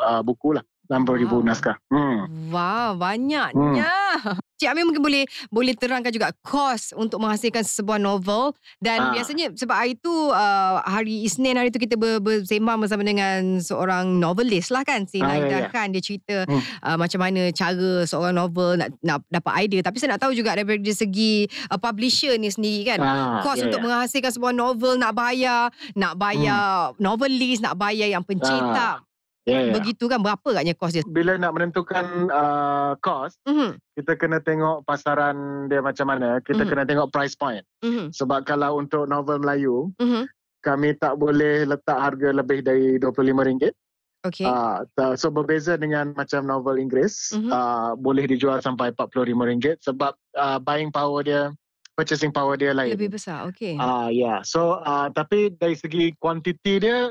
uh, 0.00 0.20
buku 0.20 0.60
lah. 0.60 0.64
60,000 0.92 1.32
wow. 1.32 1.40
naskah. 1.40 1.76
Hmm. 1.88 2.28
Wow, 2.52 3.00
banyaknya. 3.00 3.88
Hmm. 4.20 4.36
Cik 4.62 4.70
Amir 4.70 4.86
mungkin 4.86 5.02
boleh 5.02 5.26
boleh 5.50 5.74
terangkan 5.74 6.14
juga 6.14 6.30
kos 6.46 6.94
untuk 6.94 7.18
menghasilkan 7.18 7.66
sebuah 7.66 7.98
novel 7.98 8.54
dan 8.78 9.10
ha. 9.10 9.10
biasanya 9.10 9.50
sebab 9.58 9.74
hari 9.74 9.98
itu 9.98 10.14
uh, 10.30 10.78
hari 10.86 11.26
Isnin 11.26 11.58
hari 11.58 11.74
itu 11.74 11.82
kita 11.82 11.98
ber, 11.98 12.22
bersembang 12.22 12.78
bersama 12.78 13.02
dengan 13.02 13.58
seorang 13.58 14.22
novelist 14.22 14.70
lah 14.70 14.86
kan 14.86 15.02
si 15.10 15.18
ha, 15.18 15.34
Naida 15.34 15.50
ya, 15.50 15.58
ya. 15.66 15.68
kan 15.74 15.90
dia 15.90 15.98
cerita 15.98 16.46
hmm. 16.46 16.62
uh, 16.78 16.94
macam 16.94 17.18
mana 17.26 17.50
cara 17.50 18.06
seorang 18.06 18.38
novel 18.38 18.78
nak 18.78 18.94
nak 19.02 19.26
dapat 19.26 19.66
idea 19.66 19.82
tapi 19.82 19.98
saya 19.98 20.14
nak 20.14 20.22
tahu 20.22 20.30
juga 20.30 20.54
daripada 20.54 20.94
segi 20.94 21.50
uh, 21.66 21.78
publisher 21.82 22.38
ni 22.38 22.46
sendiri 22.46 22.94
kan 22.94 23.02
ha, 23.02 23.42
kos 23.42 23.58
ya, 23.58 23.66
untuk 23.66 23.82
ya. 23.82 23.84
menghasilkan 23.90 24.30
sebuah 24.30 24.54
novel 24.54 24.94
nak 24.94 25.10
bayar 25.10 25.74
nak 25.98 26.14
bayar 26.14 26.94
hmm. 26.94 27.02
novelist 27.02 27.66
nak 27.66 27.74
bayar 27.74 28.14
yang 28.14 28.22
pencetak 28.22 29.02
ha. 29.02 29.11
Yeah, 29.42 29.70
yeah. 29.70 29.74
Begitu 29.74 30.06
kan 30.06 30.22
berapa 30.22 30.54
katnya 30.54 30.74
kos 30.78 30.94
dia? 30.94 31.02
Bila 31.02 31.34
nak 31.34 31.58
menentukan 31.58 32.30
uh, 32.30 32.94
kos, 33.02 33.34
mm-hmm. 33.42 33.74
kita 33.98 34.12
kena 34.14 34.38
tengok 34.38 34.86
pasaran 34.86 35.66
dia 35.66 35.82
macam 35.82 36.06
mana. 36.06 36.38
Kita 36.38 36.62
mm-hmm. 36.62 36.70
kena 36.70 36.84
tengok 36.86 37.10
price 37.10 37.34
point. 37.34 37.66
Mm-hmm. 37.82 38.14
Sebab 38.14 38.46
kalau 38.46 38.78
untuk 38.78 39.10
novel 39.10 39.42
Melayu, 39.42 39.90
mm-hmm. 39.98 40.30
kami 40.62 40.94
tak 40.94 41.18
boleh 41.18 41.66
letak 41.66 41.98
harga 41.98 42.30
lebih 42.30 42.62
dari 42.62 43.02
RM25. 43.02 43.74
Okay. 44.22 44.46
Uh, 44.46 44.86
so 45.18 45.34
berbeza 45.34 45.74
dengan 45.74 46.14
macam 46.14 46.46
novel 46.46 46.78
Inggeris, 46.78 47.34
uh-huh. 47.34 47.50
uh, 47.50 47.90
boleh 47.98 48.30
dijual 48.30 48.62
sampai 48.62 48.94
RM45 48.94 49.82
sebab 49.82 50.14
uh, 50.38 50.62
buying 50.62 50.94
power 50.94 51.26
dia, 51.26 51.50
purchasing 51.98 52.30
power 52.30 52.54
dia 52.54 52.70
lain. 52.70 52.94
Lebih 52.94 53.18
besar, 53.18 53.50
okay. 53.50 53.74
Uh, 53.74 54.06
ya, 54.14 54.14
yeah. 54.14 54.38
so 54.46 54.78
uh, 54.78 55.10
tapi 55.10 55.50
dari 55.58 55.74
segi 55.74 56.14
kuantiti 56.22 56.78
dia, 56.78 57.10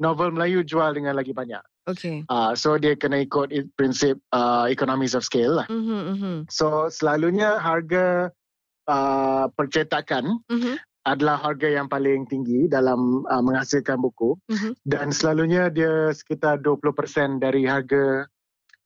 novel 0.00 0.32
Melayu 0.32 0.64
jual 0.64 0.96
dengan 0.96 1.14
lagi 1.14 1.36
banyak. 1.36 1.60
Okay. 1.86 2.24
Uh, 2.26 2.56
so 2.56 2.80
dia 2.80 2.96
kena 2.96 3.22
ikut 3.22 3.52
prinsip 3.76 4.16
uh, 4.32 4.66
economies 4.66 5.12
of 5.12 5.22
scale 5.22 5.60
lah. 5.60 5.68
Uh-huh, 5.68 6.16
uh-huh. 6.16 6.36
So 6.48 6.88
selalunya 6.88 7.60
harga 7.60 8.32
uh, 8.88 9.52
percetakan 9.54 10.40
uh-huh 10.48 10.80
adalah 11.08 11.40
harga 11.40 11.68
yang 11.68 11.88
paling 11.88 12.28
tinggi 12.28 12.68
dalam 12.68 13.24
uh, 13.24 13.40
menghasilkan 13.40 13.96
buku 13.96 14.36
uh-huh. 14.36 14.72
dan 14.84 15.08
selalunya 15.10 15.72
dia 15.72 16.12
sekitar 16.12 16.60
20% 16.60 17.40
dari 17.40 17.64
harga 17.64 18.28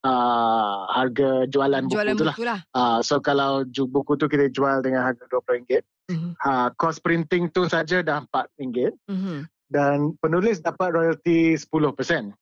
uh, 0.07 0.79
harga 0.95 1.51
jualan, 1.51 1.91
jualan 1.91 2.15
buku, 2.15 2.31
buku 2.31 2.45
lah. 2.47 2.61
Uh, 2.71 3.03
so 3.03 3.19
kalau 3.19 3.67
buku 3.67 4.15
tu 4.15 4.31
kita 4.31 4.47
jual 4.55 4.79
dengan 4.87 5.11
harga 5.11 5.27
RM20, 5.27 5.83
uh-huh. 5.83 6.33
uh, 6.39 6.69
cost 6.79 7.03
printing 7.03 7.51
tu 7.51 7.67
saja 7.67 7.99
dah 8.05 8.23
RM4 8.31 8.95
uh-huh. 9.11 9.39
Dan 9.73 10.13
penulis 10.21 10.61
dapat 10.61 10.93
royalty 10.93 11.57
10%. 11.57 12.33
10%. 12.33 12.35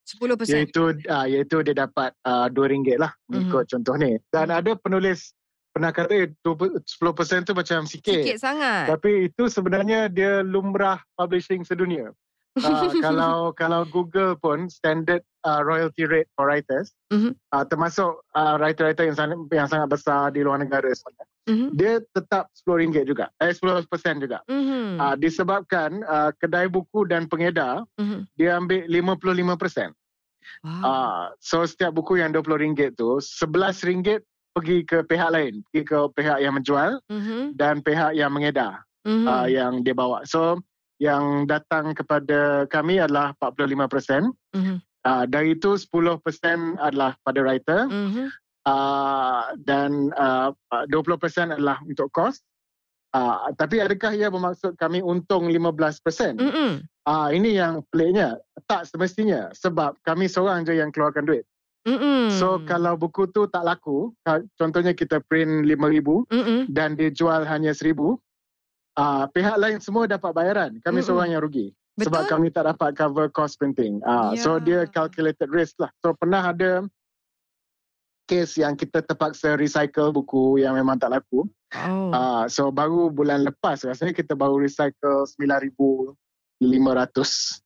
Iaitu 0.50 0.82
uh, 1.06 1.26
iaitu 1.26 1.62
dia 1.62 1.74
dapat 1.86 2.10
uh, 2.26 2.50
RM2 2.50 2.98
lah 2.98 3.12
mengikut 3.30 3.64
uh-huh. 3.66 3.72
contoh 3.78 3.94
ni. 3.98 4.18
Dan 4.34 4.50
uh-huh. 4.50 4.60
ada 4.60 4.72
penulis 4.78 5.32
pernah 5.72 5.88
kata 5.94 6.28
10% 6.44 6.84
tu 7.48 7.52
macam 7.56 7.88
sikit. 7.88 8.22
Sikit 8.22 8.38
sangat. 8.38 8.92
Tapi 8.92 9.32
itu 9.32 9.48
sebenarnya 9.48 10.12
dia 10.12 10.44
lumrah 10.44 11.00
publishing 11.16 11.64
sedunia. 11.64 12.12
uh, 12.60 12.92
kalau 13.06 13.56
kalau 13.56 13.88
Google 13.88 14.36
pun 14.36 14.68
standard 14.68 15.24
uh, 15.48 15.64
royalty 15.64 16.04
rate 16.04 16.28
for 16.36 16.44
writers 16.44 16.92
mm-hmm. 17.08 17.32
uh, 17.48 17.64
termasuk 17.64 18.20
uh, 18.36 18.60
writer-writer 18.60 19.08
yang 19.08 19.16
sangat 19.16 19.38
yang 19.48 19.68
sangat 19.72 19.88
besar 19.88 20.28
di 20.36 20.44
luar 20.44 20.60
negara 20.60 20.92
sebenarnya 20.92 21.31
mm-hmm. 21.48 21.68
dia 21.74 22.02
tetap 22.12 22.48
RM10 22.62 23.04
juga 23.06 23.26
eh 23.38 23.54
10% 23.54 23.86
juga 24.22 24.38
mm-hmm. 24.46 24.86
uh, 24.98 25.16
disebabkan 25.18 26.02
uh, 26.04 26.30
kedai 26.36 26.68
buku 26.68 27.06
dan 27.08 27.26
pengedar 27.26 27.86
mm-hmm. 27.98 28.28
dia 28.38 28.58
ambil 28.58 28.86
55% 28.86 29.94
wow. 30.62 30.82
uh, 30.82 31.24
so 31.42 31.62
setiap 31.64 31.94
buku 31.96 32.20
yang 32.20 32.30
RM20 32.34 32.94
tu 32.94 33.18
RM11 33.18 34.22
pergi 34.52 34.84
ke 34.84 35.02
pihak 35.08 35.30
lain, 35.32 35.64
pergi 35.68 35.82
ke 35.88 35.98
pihak 36.12 36.38
yang 36.44 36.54
menjual 36.54 37.00
mm-hmm. 37.08 37.56
dan 37.56 37.80
pihak 37.80 38.12
yang 38.12 38.30
mengedar 38.30 38.84
mm-hmm. 39.02 39.26
uh, 39.26 39.46
yang 39.48 39.80
dia 39.80 39.96
bawa. 39.96 40.22
So 40.28 40.60
yang 41.00 41.48
datang 41.48 41.96
kepada 41.96 42.68
kami 42.68 43.00
adalah 43.00 43.34
45%. 43.40 44.30
Mm-hmm. 44.54 44.78
Uh, 45.02 45.26
dari 45.26 45.58
itu 45.58 45.74
10% 45.74 46.22
adalah 46.78 47.18
pada 47.26 47.40
writer 47.42 47.90
mm-hmm. 47.90 48.26
Uh, 48.66 49.54
dan 49.62 50.10
uh, 50.14 50.50
20% 50.90 51.54
adalah 51.54 51.78
untuk 51.86 52.08
kos. 52.14 52.42
Uh, 53.12 53.52
tapi 53.60 53.76
adakah 53.76 54.16
ia 54.16 54.32
bermaksud 54.32 54.80
kami 54.80 55.04
untung 55.04 55.52
15%? 55.52 56.40
Mm-hmm. 56.40 56.70
Uh, 57.04 57.28
ini 57.28 57.60
yang 57.60 57.84
peliknya. 57.92 58.40
Tak 58.64 58.88
semestinya 58.88 59.52
sebab 59.52 60.00
kami 60.00 60.32
seorang 60.32 60.64
je 60.64 60.80
yang 60.80 60.88
keluarkan 60.88 61.28
duit. 61.28 61.44
Mm-mm. 61.82 62.30
So 62.38 62.62
kalau 62.62 62.94
buku 62.94 63.26
tu 63.34 63.50
tak 63.50 63.66
laku, 63.66 64.14
contohnya 64.54 64.94
kita 64.94 65.18
print 65.26 65.66
5000 65.66 66.30
Mm-mm. 66.30 66.60
dan 66.70 66.94
dia 66.94 67.10
jual 67.10 67.42
hanya 67.42 67.74
1000, 67.74 67.98
uh, 67.98 69.26
pihak 69.34 69.56
lain 69.58 69.82
semua 69.82 70.06
dapat 70.06 70.30
bayaran. 70.32 70.78
Kami 70.80 71.02
Mm-mm. 71.02 71.06
seorang 71.06 71.28
yang 71.34 71.42
rugi. 71.42 71.74
Betul? 71.92 72.08
Sebab 72.08 72.22
kami 72.30 72.48
tak 72.48 72.64
dapat 72.64 72.96
cover 72.96 73.28
cost 73.28 73.60
printing. 73.60 74.00
Uh, 74.08 74.32
yeah. 74.32 74.40
So 74.40 74.56
dia 74.56 74.88
calculated 74.88 75.52
risk 75.52 75.76
lah. 75.76 75.92
So 76.00 76.16
pernah 76.16 76.54
ada 76.54 76.86
case 78.32 78.64
yang 78.64 78.72
kita 78.72 79.04
terpaksa 79.04 79.60
recycle 79.60 80.08
buku 80.08 80.64
yang 80.64 80.72
memang 80.72 80.96
tak 80.96 81.12
laku. 81.12 81.44
Oh. 81.76 82.08
Uh, 82.08 82.48
so 82.48 82.72
baru 82.72 83.12
bulan 83.12 83.44
lepas 83.44 83.84
rasanya 83.84 84.16
kita 84.16 84.32
baru 84.32 84.56
recycle 84.56 85.28
9500 85.36 86.16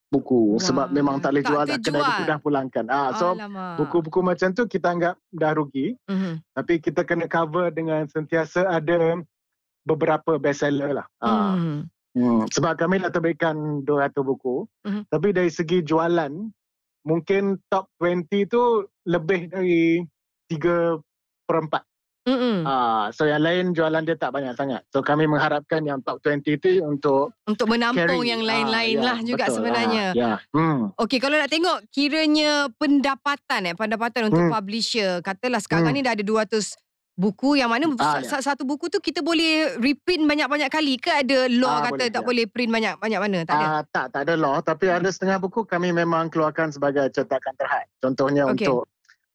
buku 0.07 0.55
Wah, 0.55 0.63
sebab 0.63 0.87
memang 0.95 1.19
tak 1.19 1.35
boleh 1.35 1.45
jual 1.47 1.63
dah 1.67 1.79
kedai 1.79 2.03
buku 2.03 2.23
dah 2.27 2.39
pulangkan. 2.43 2.87
Ah 2.91 3.15
so 3.15 3.39
buku-buku 3.79 4.27
macam 4.27 4.51
tu 4.51 4.67
kita 4.67 4.91
anggap 4.91 5.15
dah 5.31 5.55
rugi. 5.55 5.95
Mm-hmm. 6.11 6.35
Tapi 6.59 6.75
kita 6.83 7.07
kena 7.07 7.31
cover 7.31 7.71
dengan 7.71 8.03
sentiasa 8.11 8.67
ada 8.67 9.23
beberapa 9.87 10.35
bestseller 10.43 10.99
lah. 10.99 11.07
Ah. 11.23 11.55
Mm. 11.55 11.87
Hmm, 12.17 12.49
sebab 12.49 12.81
kami 12.81 12.97
dah 13.05 13.13
terbitkan 13.13 13.85
200 13.85 14.19
buku. 14.25 14.67
Mm-hmm. 14.89 15.03
Tapi 15.15 15.29
dari 15.31 15.51
segi 15.53 15.85
jualan 15.85 16.33
mungkin 17.07 17.63
top 17.71 17.87
20 18.03 18.51
tu 18.51 18.83
lebih 19.07 19.53
dari 19.53 20.03
3 20.49 21.01
per 21.47 21.57
4. 21.63 21.83
Uh, 22.27 23.07
so 23.15 23.23
yang 23.23 23.39
lain 23.39 23.71
jualan 23.71 24.03
dia 24.03 24.19
tak 24.19 24.35
banyak 24.35 24.51
sangat. 24.59 24.83
So 24.91 24.99
kami 24.99 25.31
mengharapkan 25.31 25.87
yang 25.87 26.03
top 26.03 26.19
20 26.27 26.59
tu 26.59 26.71
untuk 26.83 27.31
untuk 27.47 27.71
menampung 27.71 28.27
carry. 28.27 28.35
yang 28.35 28.43
lain-lain 28.43 28.99
uh, 28.99 29.05
lah 29.07 29.19
ya, 29.23 29.27
juga 29.31 29.47
betul. 29.47 29.57
sebenarnya. 29.63 30.05
Uh, 30.11 30.19
yeah. 30.19 30.37
hmm. 30.51 30.91
Okey 30.99 31.23
kalau 31.23 31.39
nak 31.39 31.47
tengok 31.47 31.87
kiranya 31.95 32.67
pendapatan 32.75 33.71
eh 33.71 33.75
pendapatan 33.79 34.27
untuk 34.27 34.43
hmm. 34.43 34.53
publisher 34.59 35.23
katalah 35.23 35.63
sekarang 35.63 35.95
hmm. 35.95 36.03
ni 36.03 36.07
dah 36.07 36.19
ada 36.19 36.25
200 36.27 36.59
buku 37.17 37.57
yang 37.57 37.73
mana 37.73 37.89
ah, 37.97 38.21
ya. 38.21 38.45
satu 38.45 38.69
buku 38.69 38.93
tu 38.93 39.01
kita 39.01 39.25
boleh 39.25 39.81
reprint 39.81 40.29
banyak-banyak 40.29 40.69
kali 40.69 41.01
ke 41.01 41.09
ada 41.09 41.49
law 41.49 41.81
ah, 41.81 41.89
kata 41.89 41.97
boleh, 41.97 42.13
tak 42.13 42.23
ya. 42.23 42.27
boleh 42.29 42.45
print 42.45 42.71
banyak-banyak 42.77 43.21
mana 43.25 43.39
tak 43.49 43.57
ada 43.57 43.65
ah, 43.65 43.83
tak 43.89 44.07
tak 44.13 44.23
ada 44.29 44.35
law 44.37 44.61
tapi 44.61 44.93
ada 44.93 45.09
setengah 45.09 45.41
buku 45.41 45.65
kami 45.65 45.97
memang 45.97 46.29
keluarkan 46.29 46.69
sebagai 46.69 47.09
cetakan 47.09 47.57
terhad 47.57 47.89
contohnya 48.05 48.45
okay. 48.53 48.69
untuk 48.69 48.85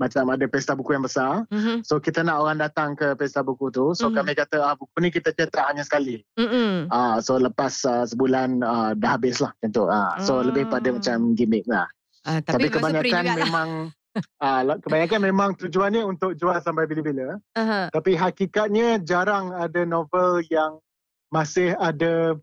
macam 0.01 0.25
ada 0.33 0.45
pesta 0.49 0.73
buku 0.73 0.97
yang 0.97 1.05
besar. 1.05 1.45
Mm-hmm. 1.53 1.85
So 1.85 2.01
kita 2.01 2.25
nak 2.25 2.41
orang 2.41 2.57
datang 2.57 2.97
ke 2.97 3.13
pesta 3.13 3.45
buku 3.45 3.69
tu. 3.69 3.93
So 3.93 4.09
mm-hmm. 4.09 4.17
kami 4.17 4.31
kata 4.33 4.57
ah, 4.57 4.73
buku 4.73 4.97
ni 4.97 5.13
kita 5.13 5.29
cetak 5.29 5.69
hanya 5.69 5.85
sekali. 5.85 6.25
Mm-hmm. 6.41 6.89
Ah, 6.89 7.21
so 7.21 7.37
lepas 7.37 7.85
uh, 7.85 8.09
sebulan 8.09 8.65
uh, 8.65 8.97
dah 8.97 9.13
habis 9.13 9.37
lah. 9.37 9.53
Macam 9.61 9.85
ah, 9.93 10.17
so 10.17 10.41
mm. 10.41 10.49
lebih 10.49 10.63
pada 10.73 10.89
macam 10.89 11.37
gimmick 11.37 11.69
lah. 11.69 11.85
Uh, 12.25 12.41
tapi, 12.41 12.73
tapi 12.73 12.81
kebanyakan 12.81 13.23
memang 13.37 13.69
uh, 14.45 14.61
kebanyakan 14.81 15.19
memang 15.21 15.49
tujuannya 15.61 16.01
untuk 16.01 16.33
jual 16.33 16.57
sampai 16.57 16.89
bila-bila. 16.89 17.37
Uh-huh. 17.37 17.85
Tapi 17.93 18.17
hakikatnya 18.17 18.97
jarang 19.05 19.53
ada 19.53 19.85
novel 19.85 20.41
yang 20.49 20.81
masih 21.29 21.77
ada 21.77 22.35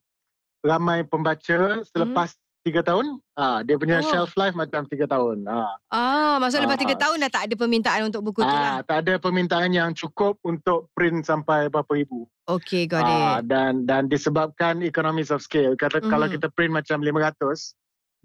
ramai 0.63 1.05
pembaca 1.07 1.83
selepas 1.87 2.35
tiga 2.67 2.81
tahun, 2.85 3.23
ah 3.39 3.63
dia 3.63 3.79
punya 3.79 4.03
oh. 4.03 4.07
shelf 4.07 4.35
life 4.35 4.55
macam 4.59 4.85
tiga 4.91 5.07
tahun. 5.09 5.47
Ah, 5.47 5.79
ah 5.89 6.35
maksud 6.43 6.63
lepas 6.63 6.79
tiga 6.79 6.99
ah. 6.99 7.01
tahun 7.09 7.17
dah 7.27 7.31
tak 7.33 7.43
ada 7.49 7.55
permintaan 7.55 8.01
untuk 8.11 8.23
buku 8.27 8.41
ah, 8.43 8.49
tu 8.49 8.57
lah. 8.57 8.77
Tak 8.85 8.99
ada 9.07 9.15
permintaan 9.17 9.71
yang 9.73 9.91
cukup 9.95 10.37
untuk 10.43 10.91
print 10.93 11.25
sampai 11.25 11.71
berapa 11.71 11.89
ribu. 11.95 12.27
Okay, 12.49 12.89
got 12.89 13.05
ah, 13.05 13.39
it. 13.39 13.49
Dan 13.49 13.87
dan 13.87 14.11
disebabkan 14.11 14.83
economies 14.83 15.31
of 15.31 15.41
scale. 15.41 15.79
Kata 15.79 16.03
mm. 16.03 16.11
kalau 16.11 16.27
kita 16.27 16.49
print 16.53 16.73
macam 16.75 17.01
500, 17.01 17.75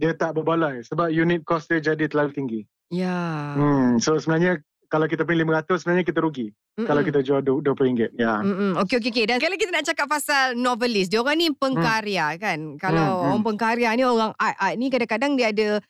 dia 0.02 0.12
tak 0.18 0.36
berbaloi 0.36 0.82
sebab 0.84 1.14
unit 1.14 1.46
cost 1.46 1.70
dia 1.70 1.80
jadi 1.80 2.10
terlalu 2.10 2.32
tinggi. 2.34 2.62
Ya. 2.94 3.10
Yeah. 3.10 3.42
Hmm, 3.58 3.90
so 4.02 4.18
sebenarnya 4.18 4.62
kalau 4.94 5.10
kita 5.10 5.26
beli 5.26 5.42
500 5.42 5.82
sebenarnya 5.82 6.06
kita 6.06 6.22
rugi. 6.22 6.54
Mm-mm. 6.54 6.86
Kalau 6.86 7.02
kita 7.02 7.26
jual 7.26 7.42
RM20. 7.42 8.14
Ya. 8.14 8.46
Okey 8.78 9.02
okey 9.02 9.10
okey. 9.10 9.26
Dan 9.26 9.42
kalau 9.42 9.58
kita 9.58 9.74
nak 9.74 9.90
cakap 9.90 10.06
pasal 10.06 10.54
novelist, 10.54 11.10
dia 11.10 11.18
orang 11.18 11.42
ni 11.42 11.50
pengkarya 11.50 12.38
mm. 12.38 12.38
kan. 12.38 12.60
Kalau 12.78 13.02
mm-hmm. 13.02 13.26
orang 13.26 13.42
pengkarya 13.42 13.90
ni 13.98 14.06
orang 14.06 14.38
art-art 14.38 14.78
ni 14.78 14.94
kadang-kadang 14.94 15.34
dia 15.34 15.50
ada 15.50 15.82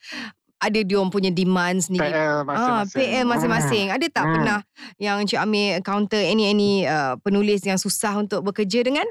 ada 0.64 0.80
dia 0.80 0.96
orang 0.96 1.12
punya 1.12 1.36
demand 1.36 1.84
sendiri. 1.84 2.08
PL 2.08 2.48
masing-masing. 2.48 2.96
Ah, 2.96 3.04
PL 3.04 3.26
masing-masing. 3.28 3.86
Ada 3.92 4.06
tak 4.08 4.24
mm. 4.24 4.32
pernah 4.40 4.60
yang 4.96 5.18
Cik 5.28 5.40
Amir 5.44 5.84
counter 5.84 6.24
any-any 6.24 6.88
uh, 6.88 7.20
penulis 7.20 7.60
yang 7.68 7.76
susah 7.76 8.16
untuk 8.24 8.40
bekerja 8.48 8.88
dengan? 8.88 9.04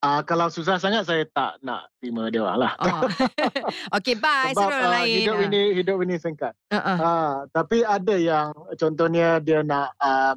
Uh, 0.00 0.24
kalau 0.24 0.48
susah 0.48 0.80
sangat 0.80 1.04
saya 1.04 1.28
tak 1.28 1.60
nak 1.60 1.92
terima 2.00 2.32
dia 2.32 2.40
orang 2.40 2.64
lah. 2.64 2.72
Oh. 2.80 3.04
okay 4.00 4.16
bye. 4.16 4.56
Sebab 4.56 4.72
uh, 4.72 4.88
lain. 4.96 5.28
hidup 5.28 5.36
ini 5.44 5.62
hidup 5.76 5.98
ini 6.00 6.16
singkat. 6.16 6.56
Uh-uh. 6.72 6.96
Uh, 6.96 7.34
tapi 7.52 7.84
ada 7.84 8.16
yang 8.16 8.56
contohnya 8.80 9.44
dia 9.44 9.60
nak 9.60 9.92
uh, 10.00 10.32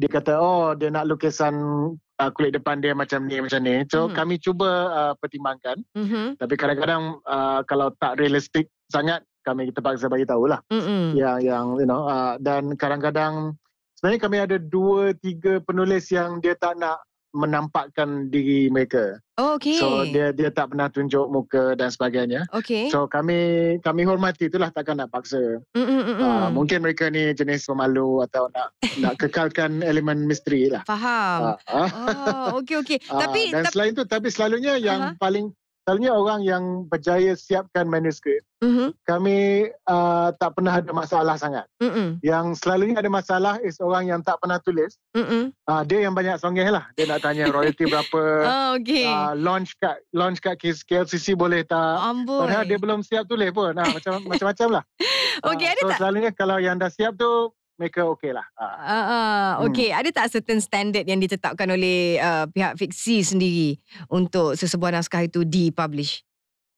dia 0.00 0.08
kata 0.08 0.32
oh 0.40 0.72
dia 0.72 0.88
nak 0.88 1.04
lukisan 1.12 1.52
uh, 1.92 2.30
kulit 2.32 2.56
depan 2.56 2.80
dia 2.80 2.96
macam 2.96 3.28
ni 3.28 3.36
macam 3.44 3.60
ni. 3.60 3.84
So 3.92 4.08
uh-huh. 4.08 4.16
kami 4.16 4.40
cuba 4.40 4.70
uh, 4.88 5.12
pertimbangkan. 5.20 5.84
Uh-huh. 5.92 6.32
Tapi 6.40 6.54
kadang-kadang 6.56 7.20
uh, 7.28 7.60
kalau 7.68 7.92
tak 8.00 8.16
realistik 8.16 8.72
sangat 8.88 9.20
kami 9.44 9.68
terpaksa 9.76 10.08
bagi 10.08 10.24
tahu 10.24 10.48
lah. 10.48 10.64
Uh-huh. 10.72 11.12
Yang 11.12 11.36
yang 11.44 11.64
you 11.76 11.84
know 11.84 12.08
uh, 12.08 12.40
dan 12.40 12.80
kadang-kadang 12.80 13.60
sebenarnya 14.00 14.20
kami 14.24 14.36
ada 14.40 14.56
dua 14.56 15.12
tiga 15.20 15.60
penulis 15.60 16.08
yang 16.08 16.40
dia 16.40 16.56
tak 16.56 16.80
nak 16.80 16.96
menampakkan 17.30 18.28
diri 18.28 18.70
mereka. 18.70 19.18
Oh, 19.40 19.56
okay. 19.56 19.80
So 19.80 20.04
dia 20.04 20.36
dia 20.36 20.52
tak 20.52 20.74
pernah 20.74 20.92
tunjuk 20.92 21.32
muka 21.32 21.72
dan 21.72 21.88
sebagainya. 21.88 22.44
Okay. 22.52 22.92
So 22.92 23.08
kami 23.08 23.80
kami 23.80 24.04
hormati 24.04 24.52
itulah 24.52 24.68
takkan 24.68 25.00
nak 25.00 25.08
paksa. 25.08 25.64
Mm, 25.72 25.80
mm, 25.80 26.02
mm, 26.04 26.16
uh, 26.20 26.46
mungkin 26.52 26.84
mereka 26.84 27.08
ni 27.08 27.32
jenis 27.32 27.64
pemalu 27.64 28.20
atau 28.28 28.52
nak 28.52 28.76
nak 29.00 29.16
kekalkan 29.16 29.80
elemen 29.90 30.28
misteri 30.28 30.68
lah. 30.68 30.84
Faham. 30.84 31.56
Uh, 31.64 31.72
uh. 31.72 31.88
Oh, 31.88 32.46
okay 32.60 32.76
okay. 32.76 32.98
Uh, 33.08 33.16
tapi 33.24 33.48
dan 33.48 33.64
selain 33.72 33.96
tu 33.96 34.04
tapi 34.04 34.28
selalunya 34.28 34.76
yang 34.76 35.14
uh-huh. 35.14 35.16
paling 35.16 35.56
selalunya 35.90 36.14
orang 36.14 36.40
yang 36.46 36.64
berjaya 36.86 37.34
siapkan 37.34 37.90
manuskrip, 37.90 38.46
mm-hmm. 38.62 38.94
kami 39.02 39.66
uh, 39.90 40.30
tak 40.38 40.54
pernah 40.54 40.78
ada 40.78 40.94
masalah 40.94 41.34
sangat. 41.34 41.66
Mm-hmm. 41.82 42.22
Yang 42.22 42.62
selalunya 42.62 42.94
ada 43.02 43.10
masalah 43.10 43.58
is 43.66 43.82
orang 43.82 44.06
yang 44.06 44.22
tak 44.22 44.38
pernah 44.38 44.62
tulis. 44.62 44.94
Mm-hmm. 45.18 45.50
Uh, 45.66 45.82
dia 45.90 46.06
yang 46.06 46.14
banyak 46.14 46.38
songeh 46.38 46.70
lah. 46.70 46.86
Dia 46.94 47.10
nak 47.10 47.26
tanya 47.26 47.50
royalty 47.58 47.90
berapa. 47.90 48.22
oh, 48.22 48.70
okay. 48.78 49.10
uh, 49.10 49.34
launch 49.34 49.74
kat 49.82 49.98
launch 50.14 50.38
kat 50.38 50.54
KLCC 50.62 51.34
boleh 51.34 51.66
tak? 51.66 51.98
Amboi. 52.06 52.46
Padahal 52.46 52.70
dia 52.70 52.78
belum 52.78 53.02
siap 53.02 53.26
tulis 53.26 53.50
pun. 53.50 53.74
Nah, 53.74 53.90
macam 53.90 54.22
macam-macam 54.30 54.78
lah. 54.78 54.84
okay, 55.50 55.66
uh, 55.66 55.72
ada 55.74 55.82
so 55.82 55.88
tak? 55.90 55.98
selalunya 55.98 56.30
kalau 56.30 56.62
yang 56.62 56.78
dah 56.78 56.86
siap 56.86 57.18
tu 57.18 57.50
mereka 57.80 58.04
okey 58.12 58.36
lah. 58.36 58.44
Uh. 58.60 58.64
Uh, 58.68 58.92
uh, 58.92 59.48
okay, 59.64 59.88
hmm. 59.88 59.98
ada 60.04 60.08
tak 60.12 60.28
certain 60.28 60.60
standard 60.60 61.08
yang 61.08 61.16
ditetapkan 61.16 61.64
oleh 61.72 62.20
uh, 62.20 62.44
pihak 62.52 62.76
fiksi 62.76 63.24
sendiri 63.24 63.80
untuk 64.12 64.52
sesebuah 64.60 65.00
naskah 65.00 65.24
itu 65.24 65.48
dipublish? 65.48 66.20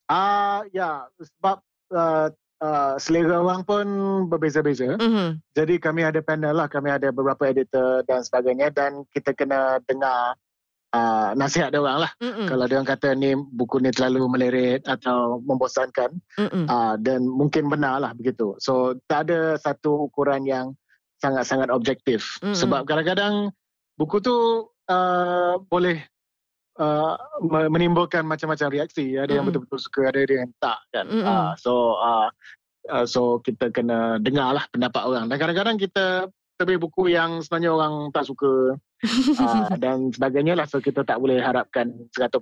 Ah, 0.07 0.63
uh, 0.63 0.71
ya, 0.71 1.11
sebab 1.19 1.59
uh, 1.91 2.31
uh, 2.63 2.95
selera 3.03 3.43
orang 3.43 3.67
pun 3.67 3.85
berbeza-beza. 4.31 4.95
Uh-huh. 4.95 5.35
Jadi 5.59 5.83
kami 5.83 6.07
ada 6.07 6.23
panel 6.23 6.55
lah, 6.55 6.71
kami 6.71 6.95
ada 6.95 7.11
beberapa 7.11 7.51
editor 7.51 8.07
dan 8.07 8.23
sebagainya 8.23 8.71
dan 8.71 9.03
kita 9.11 9.35
kena 9.35 9.83
dengar 9.91 10.39
Uh, 10.93 11.33
nasihat 11.41 11.73
dia 11.73 11.81
orang 11.81 12.05
lah. 12.05 12.13
Mm-mm. 12.21 12.45
Kalau 12.53 12.69
dia 12.69 12.77
orang 12.77 12.85
kata 12.93 13.17
ni 13.17 13.33
buku 13.33 13.81
ni 13.81 13.89
terlalu 13.97 14.29
meleret 14.29 14.85
atau 14.85 15.41
membosankan 15.41 16.21
uh, 16.69 17.01
dan 17.01 17.25
mungkin 17.25 17.73
benar 17.73 17.97
lah 17.97 18.13
begitu. 18.13 18.61
So 18.61 19.01
tak 19.09 19.33
ada 19.33 19.57
satu 19.57 20.13
ukuran 20.13 20.45
yang 20.45 20.77
sangat-sangat 21.23 21.71
objektif 21.71 22.43
mm-hmm. 22.43 22.59
sebab 22.59 22.83
kadang-kadang 22.83 23.55
buku 23.95 24.19
tu 24.19 24.67
uh, 24.91 25.55
boleh 25.71 26.03
uh, 26.83 27.15
menimbulkan 27.47 28.27
macam-macam 28.27 28.75
reaksi 28.75 29.15
ada 29.15 29.23
mm-hmm. 29.23 29.35
yang 29.39 29.45
betul-betul 29.47 29.79
suka 29.79 30.11
ada 30.11 30.27
yang 30.27 30.51
tak 30.59 30.83
kan 30.91 31.07
mm-hmm. 31.07 31.23
uh, 31.31 31.51
so 31.55 31.95
uh, 32.03 32.27
uh, 32.91 33.07
so 33.07 33.39
kita 33.47 33.71
kena 33.71 34.19
dengarlah 34.19 34.67
pendapat 34.75 35.03
orang 35.07 35.31
dan 35.31 35.39
kadang-kadang 35.39 35.79
kita 35.79 36.27
terbit 36.59 36.83
buku 36.83 37.15
yang 37.15 37.39
sebenarnya 37.39 37.71
orang 37.71 37.95
tak 38.11 38.27
suka 38.27 38.75
uh, 39.39 39.67
dan 39.83 40.11
sebagainya 40.11 40.59
lah 40.59 40.67
so 40.67 40.83
kita 40.83 41.07
tak 41.07 41.23
boleh 41.23 41.39
harapkan 41.39 41.95
100% 42.19 42.35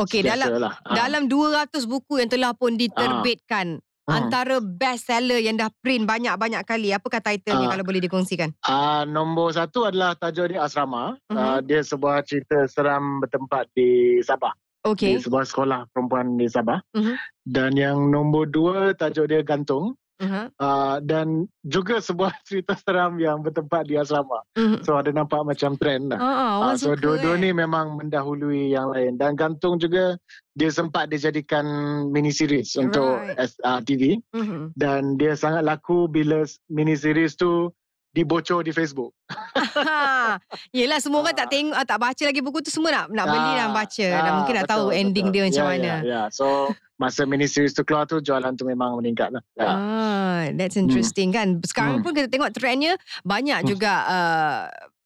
Okey 0.00 0.24
dalam 0.24 0.48
lah. 0.56 0.74
dalam 0.90 1.28
200 1.28 1.76
buku 1.84 2.24
yang 2.24 2.30
telah 2.30 2.56
pun 2.56 2.74
diterbitkan 2.74 3.84
Hmm. 4.08 4.26
Antara 4.26 4.58
best 4.58 5.06
seller 5.06 5.38
yang 5.38 5.60
dah 5.60 5.68
print 5.84 6.08
banyak-banyak 6.08 6.64
kali. 6.64 6.90
Apakah 6.90 7.20
title 7.20 7.60
ni 7.60 7.66
uh, 7.68 7.70
kalau 7.70 7.84
boleh 7.84 8.02
dikongsikan? 8.02 8.50
Uh, 8.64 9.04
nombor 9.04 9.52
satu 9.52 9.86
adalah 9.86 10.16
tajuk 10.16 10.50
dia 10.50 10.64
Asrama. 10.64 11.14
Uh-huh. 11.28 11.36
Uh, 11.36 11.58
dia 11.60 11.84
sebuah 11.84 12.24
cerita 12.24 12.64
seram 12.66 13.20
bertempat 13.20 13.68
di 13.76 14.18
Sabah. 14.24 14.56
Okay. 14.80 15.20
Di 15.20 15.28
sebuah 15.28 15.44
sekolah 15.44 15.80
perempuan 15.92 16.40
di 16.40 16.48
Sabah. 16.48 16.80
Uh-huh. 16.96 17.16
Dan 17.44 17.76
yang 17.76 18.08
nombor 18.08 18.48
dua 18.48 18.96
tajuk 18.96 19.28
dia 19.28 19.44
Gantung. 19.44 19.99
Uh-huh. 20.20 20.46
Uh, 20.60 20.96
dan 21.00 21.48
juga 21.64 21.98
sebuah 21.98 22.36
cerita 22.48 22.76
seram 22.76 23.16
yang 23.16 23.40
bertempat 23.40 23.88
di 23.88 23.96
asrama. 23.96 24.44
Uh-huh. 24.54 24.78
So 24.84 25.00
ada 25.00 25.08
nampak 25.10 25.42
macam 25.48 25.80
trend 25.80 26.12
lah. 26.12 26.20
Uh-huh. 26.20 26.56
Uh, 26.70 26.74
so 26.76 26.92
dua-dua 26.92 27.40
eh. 27.40 27.48
ni 27.48 27.50
memang 27.56 27.96
mendahului 27.96 28.76
yang 28.76 28.92
lain. 28.92 29.16
Dan 29.16 29.34
gantung 29.34 29.80
juga 29.80 30.20
dia 30.52 30.68
sempat 30.68 31.08
dijadikan 31.08 31.64
mini 32.12 32.28
series 32.28 32.76
right. 32.76 32.84
untuk 32.92 33.16
uh, 33.64 33.80
TV. 33.80 34.20
Uh-huh. 34.36 34.68
Dan 34.76 35.16
dia 35.16 35.32
sangat 35.32 35.64
laku 35.64 36.04
bila 36.04 36.44
mini 36.68 36.94
series 36.94 37.34
tu 37.34 37.72
dibocor 38.10 38.66
di 38.66 38.74
Facebook. 38.74 39.14
Yelah 40.76 40.98
semua 40.98 41.22
orang 41.22 41.36
tak 41.38 41.48
tengok 41.50 41.78
tak 41.86 41.98
baca 41.98 42.22
lagi 42.26 42.40
buku 42.42 42.58
tu 42.66 42.70
semua 42.74 42.90
nak 42.90 43.04
nak 43.14 43.26
beli 43.30 43.52
dan 43.54 43.70
baca 43.70 44.06
dan 44.10 44.32
mungkin 44.42 44.54
nak 44.58 44.66
tahu 44.66 44.84
ending 44.90 45.30
betul. 45.30 45.34
dia 45.34 45.42
macam 45.46 45.62
yeah, 45.62 45.70
mana. 45.70 45.86
Yeah, 45.86 45.98
yeah. 46.02 46.24
So 46.34 46.74
masa 46.98 47.22
mini 47.24 47.46
series 47.46 47.72
tu 47.72 47.86
keluar 47.86 48.10
tu 48.10 48.18
jualan 48.18 48.50
tu 48.58 48.66
memang 48.66 48.98
meningkat 48.98 49.30
lah. 49.30 49.42
Yeah. 49.54 49.70
Ah, 49.70 50.42
that's 50.58 50.74
interesting 50.74 51.30
hmm. 51.30 51.36
kan. 51.38 51.48
Sekarang 51.62 52.02
hmm. 52.02 52.04
pun 52.04 52.12
kita 52.18 52.26
tengok 52.26 52.50
trendnya 52.50 52.98
banyak 53.22 53.62
hmm. 53.62 53.68
juga 53.70 53.92
uh, 54.04 54.62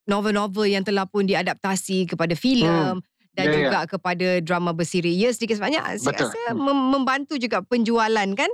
novel-novel 0.08 0.72
yang 0.72 0.84
telah 0.84 1.04
pun 1.04 1.28
diadaptasi 1.28 2.08
kepada 2.08 2.32
filem. 2.32 2.98
Hmm. 2.98 3.12
Dan 3.34 3.50
yeah, 3.50 3.56
juga 3.58 3.78
yeah. 3.82 3.90
kepada 3.90 4.28
drama 4.46 4.70
bersiri. 4.70 5.10
Ya 5.10 5.26
sedikit 5.34 5.58
sebanyak. 5.58 5.98
Saya 5.98 6.14
rasa 6.14 6.38
hmm. 6.54 6.94
membantu 6.94 7.34
juga 7.34 7.60
penjualan 7.66 8.30
kan? 8.32 8.50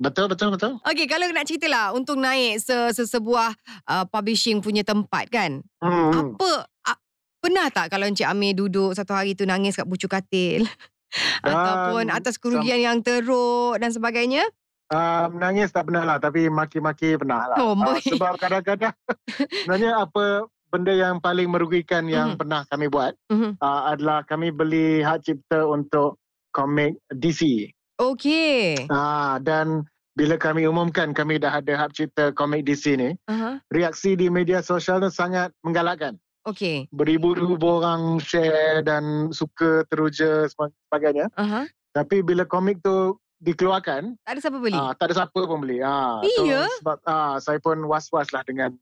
Betul, 0.00 0.26
betul, 0.26 0.48
betul. 0.54 0.72
Okey, 0.82 1.06
kalau 1.06 1.28
nak 1.30 1.46
cerita 1.46 1.68
lah 1.68 1.94
untuk 1.94 2.18
naik 2.18 2.58
se 2.58 2.74
sesebuah 2.96 3.54
uh, 3.86 4.04
publishing 4.08 4.58
punya 4.58 4.82
tempat 4.82 5.30
kan. 5.30 5.62
Hmm. 5.78 6.34
Apa, 6.34 6.66
uh, 6.66 6.98
pernah 7.38 7.66
tak 7.70 7.92
kalau 7.92 8.08
Encik 8.08 8.26
Amir 8.26 8.56
duduk 8.56 8.96
satu 8.98 9.14
hari 9.14 9.38
tu 9.38 9.46
nangis 9.46 9.78
kat 9.78 9.86
pucuk 9.86 10.10
katil? 10.10 10.66
Ataupun 11.44 12.08
atas 12.08 12.40
kerugian 12.40 12.80
yang 12.80 12.98
teruk 13.04 13.76
dan 13.76 13.92
sebagainya? 13.92 14.48
Uh, 14.92 15.24
menangis 15.32 15.72
tak 15.72 15.88
pernah 15.88 16.04
lah, 16.04 16.20
tapi 16.20 16.52
maki-maki 16.52 17.16
pernah 17.16 17.48
lah. 17.48 17.56
Oh, 17.60 17.72
uh, 17.72 17.96
sebab 17.96 18.36
kadang-kadang 18.36 18.92
sebenarnya 19.64 20.04
apa 20.04 20.44
benda 20.72 20.92
yang 20.92 21.20
paling 21.20 21.48
merugikan 21.52 22.08
yang 22.08 22.32
mm-hmm. 22.32 22.40
pernah 22.40 22.60
kami 22.68 22.88
buat 22.88 23.12
mm-hmm. 23.28 23.60
uh, 23.60 23.82
adalah 23.92 24.24
kami 24.24 24.52
beli 24.52 25.04
hak 25.04 25.24
cipta 25.24 25.68
untuk 25.68 26.20
komik 26.52 26.96
DC. 27.08 27.72
Okey. 28.00 28.88
Ah 28.88 29.36
dan 29.42 29.84
bila 30.12 30.36
kami 30.36 30.68
umumkan 30.68 31.16
kami 31.16 31.40
dah 31.40 31.60
ada 31.60 31.72
hak 31.76 31.96
cipta 31.96 32.32
komik 32.36 32.68
DC 32.68 32.96
ni, 33.00 33.16
uh-huh. 33.28 33.56
reaksi 33.72 34.12
di 34.12 34.28
media 34.28 34.60
sosial 34.60 35.00
tu 35.00 35.08
sangat 35.08 35.52
menggalakkan. 35.64 36.20
Okey. 36.44 36.90
Beribu-ribu 36.90 37.56
orang 37.62 38.18
share 38.20 38.82
dan 38.82 39.30
suka 39.30 39.86
teruja 39.88 40.50
sebagainya. 40.50 41.30
Uh-huh. 41.38 41.64
Tapi 41.92 42.20
bila 42.24 42.44
komik 42.44 42.80
tu 42.84 43.16
dikeluarkan, 43.42 44.16
tak 44.22 44.32
ada 44.38 44.40
siapa 44.40 44.58
beli. 44.62 44.78
Ah, 44.78 44.92
tak 44.94 45.10
ada 45.10 45.14
siapa 45.22 45.40
pun 45.44 45.58
beli. 45.60 45.82
Ah, 45.82 46.22
iya. 46.22 46.66
So, 46.70 46.78
sebab 46.82 46.98
ah, 47.04 47.36
saya 47.42 47.58
pun 47.58 47.82
was-was 47.90 48.30
lah 48.30 48.46
dengan 48.46 48.74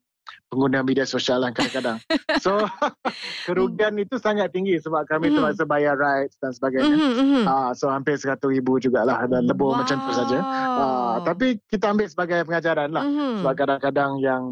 pengguna 0.50 0.82
media 0.82 1.06
sosial 1.06 1.40
lah 1.40 1.54
kadang-kadang. 1.54 2.02
so 2.44 2.58
kerugian 3.46 3.94
itu 3.96 4.18
sangat 4.18 4.50
tinggi 4.50 4.76
sebab 4.82 5.06
kami 5.06 5.30
mm-hmm. 5.30 5.38
terpaksa 5.38 5.64
bayar 5.64 5.94
rights 5.96 6.34
dan 6.42 6.50
sebagainya. 6.50 6.96
Mm-hmm. 6.98 7.44
Uh, 7.46 7.70
so 7.72 7.86
hampir 7.86 8.18
seratus 8.18 8.50
ribu 8.50 8.82
jugalah 8.82 9.22
dan 9.30 9.46
lebih 9.46 9.70
wow. 9.70 9.80
macam 9.80 9.96
tu 10.02 10.12
saja. 10.12 10.38
Uh, 10.74 11.16
tapi 11.22 11.62
kita 11.70 11.94
ambil 11.94 12.10
sebagai 12.10 12.42
pengajaran 12.42 12.90
lah. 12.90 13.06
Mm-hmm. 13.06 13.32
Sebab 13.40 13.54
kadang-kadang 13.54 14.12
yang 14.18 14.42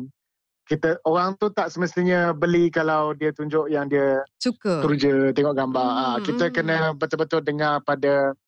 kita 0.69 1.01
orang 1.09 1.35
tu 1.41 1.49
tak 1.51 1.73
semestinya 1.73 2.31
beli 2.37 2.69
kalau 2.69 3.17
dia 3.17 3.33
tunjuk 3.33 3.73
yang 3.73 3.89
dia 3.89 4.23
suka 4.39 4.79
teruja 4.79 5.35
tengok 5.35 5.59
gambar. 5.59 5.89
Mm-hmm. 5.91 6.07
Uh, 6.15 6.19
kita 6.23 6.45
kena 6.55 6.79
betul-betul 6.95 7.43
dengar 7.43 7.83
pada 7.83 8.39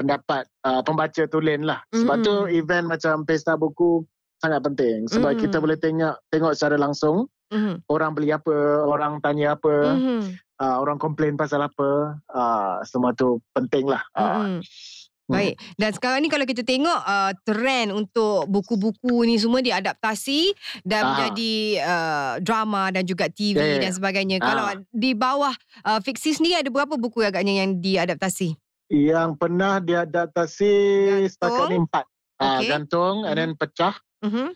pendapat 0.00 0.48
uh, 0.64 0.80
pembaca 0.80 1.22
tulen 1.28 1.68
lah. 1.68 1.84
Sebab 1.92 2.16
mm-hmm. 2.24 2.48
tu 2.48 2.48
event 2.48 2.86
macam 2.88 3.14
pesta 3.28 3.60
buku 3.60 4.08
sangat 4.44 4.60
penting 4.60 5.08
sebab 5.08 5.32
mm. 5.32 5.40
kita 5.40 5.56
boleh 5.56 5.80
tengok 5.80 6.20
tengok 6.28 6.52
secara 6.52 6.76
langsung 6.76 7.32
mm. 7.48 7.88
orang 7.88 8.12
beli 8.12 8.28
apa, 8.34 8.84
orang 8.84 9.22
tanya 9.24 9.56
apa, 9.56 9.74
mm. 9.96 10.22
uh, 10.60 10.76
orang 10.82 11.00
komplain 11.00 11.38
pasal 11.38 11.64
apa, 11.64 12.20
uh, 12.34 12.84
semua 12.84 13.16
tu 13.16 13.40
penting 13.56 13.88
lah. 13.88 14.02
Uh, 14.12 14.60
mm. 14.60 14.60
Baik. 15.24 15.56
Dan 15.80 15.90
sekarang 15.96 16.20
ni 16.20 16.28
kalau 16.28 16.44
kita 16.44 16.60
tengok 16.60 17.00
uh, 17.00 17.32
trend 17.48 17.96
untuk 17.96 18.44
buku-buku 18.44 19.24
ni 19.24 19.40
semua 19.40 19.64
diadaptasi 19.64 20.52
dan 20.84 21.00
ah. 21.00 21.08
menjadi 21.08 21.54
uh, 21.80 22.32
drama 22.44 22.92
dan 22.92 23.08
juga 23.08 23.32
TV 23.32 23.56
yeah, 23.56 23.80
yeah. 23.80 23.82
dan 23.88 23.92
sebagainya. 23.96 24.36
Ah. 24.44 24.46
Kalau 24.52 24.66
di 24.92 25.16
bawah 25.16 25.56
uh, 25.88 26.00
fiksi 26.04 26.36
sendiri 26.36 26.60
ada 26.60 26.68
berapa 26.68 27.00
buku 27.00 27.24
agaknya 27.24 27.64
yang 27.64 27.80
diadaptasi? 27.80 28.52
Yang 28.92 29.30
pernah 29.40 29.80
diadaptasi 29.80 30.72
setakat 31.32 31.72
ni 31.72 31.80
empat. 31.80 32.04
Okay. 32.36 32.44
Uh, 32.44 32.60
gantung 32.68 33.16
and 33.24 33.36
then 33.40 33.52
pecah. 33.56 33.96
Mm-hmm. 34.24 34.48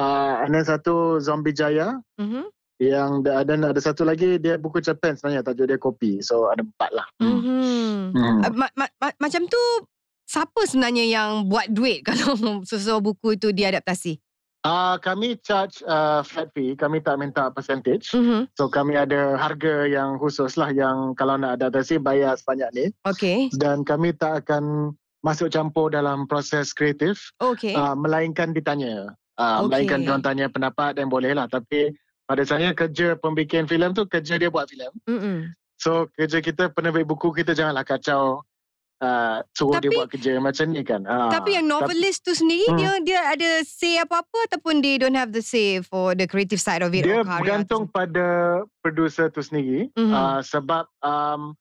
Uh, 0.00 0.34
and 0.40 0.50
then 0.56 0.64
satu 0.64 1.20
Zombie 1.20 1.52
Jaya. 1.52 2.00
Mm-hmm. 2.16 2.44
Yang 2.80 3.10
ada 3.28 3.52
ada 3.76 3.80
satu 3.84 4.08
lagi 4.08 4.40
dia 4.40 4.56
buku 4.56 4.80
cerpen 4.80 5.12
sebenarnya 5.12 5.44
tajuk 5.44 5.68
dia 5.68 5.76
kopi. 5.76 6.24
So 6.24 6.48
ada 6.48 6.64
empat 6.64 6.90
lah. 6.96 7.06
Mm-hmm. 7.20 8.16
Mm. 8.16 8.40
Uh, 8.40 8.52
ma- 8.56 8.74
ma- 8.74 8.94
ma- 8.96 9.18
macam 9.20 9.44
tu 9.44 9.62
siapa 10.24 10.64
sebenarnya 10.64 11.04
yang 11.04 11.30
buat 11.50 11.68
duit 11.68 12.00
kalau 12.08 12.64
sesuatu 12.64 13.12
buku 13.12 13.36
itu 13.36 13.52
diadaptasi? 13.52 14.16
Uh, 14.60 15.00
kami 15.00 15.40
charge 15.40 15.80
uh, 15.88 16.20
flat 16.20 16.52
fee, 16.52 16.76
kami 16.76 17.00
tak 17.00 17.16
minta 17.16 17.48
percentage. 17.48 18.12
Mm-hmm. 18.12 18.52
So 18.60 18.68
kami 18.68 18.92
ada 18.92 19.36
harga 19.40 19.88
yang 19.88 20.20
khusus 20.20 20.60
lah 20.60 20.68
yang 20.68 21.16
kalau 21.16 21.40
nak 21.40 21.56
adaptasi 21.56 21.96
bayar 21.96 22.36
sebanyak 22.36 22.68
ni. 22.76 22.84
Okay. 23.08 23.48
Dan 23.56 23.88
kami 23.88 24.12
tak 24.12 24.44
akan 24.44 24.92
masuk 25.20 25.52
campur 25.52 25.92
dalam 25.92 26.24
proses 26.24 26.72
kreatif 26.72 27.32
okay. 27.40 27.76
uh, 27.76 27.92
melainkan 27.92 28.56
ditanya 28.56 29.12
uh, 29.36 29.60
okay. 29.60 29.66
melainkan 29.68 30.00
dia 30.04 30.16
tanya 30.20 30.46
pendapat 30.48 30.96
dan 30.96 31.06
boleh 31.12 31.36
lah 31.36 31.46
tapi 31.48 31.92
pada 32.24 32.42
saya 32.46 32.72
kerja 32.72 33.18
pembikin 33.18 33.66
filem 33.66 33.92
tu 33.92 34.08
kerja 34.08 34.40
dia 34.40 34.48
buat 34.48 34.70
filem 34.70 34.92
so 35.76 36.08
kerja 36.16 36.40
kita 36.40 36.72
penerbit 36.72 37.04
buku 37.04 37.32
kita 37.34 37.52
janganlah 37.52 37.84
kacau 37.84 38.44
Uh, 39.00 39.40
suruh 39.56 39.80
tapi, 39.80 39.88
dia 39.88 39.96
buat 39.96 40.08
kerja 40.12 40.32
macam 40.44 40.76
ni 40.76 40.84
kan. 40.84 41.08
Uh, 41.08 41.32
tapi 41.32 41.56
yang 41.56 41.64
novelist 41.64 42.20
tu 42.20 42.36
sendiri 42.36 42.68
hmm. 42.68 42.76
dia 42.76 42.90
dia 43.00 43.20
ada 43.32 43.64
say 43.64 43.96
apa-apa 43.96 44.52
ataupun 44.52 44.84
they 44.84 45.00
don't 45.00 45.16
have 45.16 45.32
the 45.32 45.40
say 45.40 45.80
for 45.80 46.12
the 46.12 46.28
creative 46.28 46.60
side 46.60 46.84
of 46.84 46.92
it. 46.92 47.08
Dia 47.08 47.24
bergantung 47.24 47.88
tu. 47.88 47.96
pada 47.96 48.60
producer 48.84 49.32
tu 49.32 49.40
sendiri 49.40 49.88
mm-hmm. 49.96 50.12
uh, 50.12 50.44
sebab 50.44 50.84
um, 51.00 51.56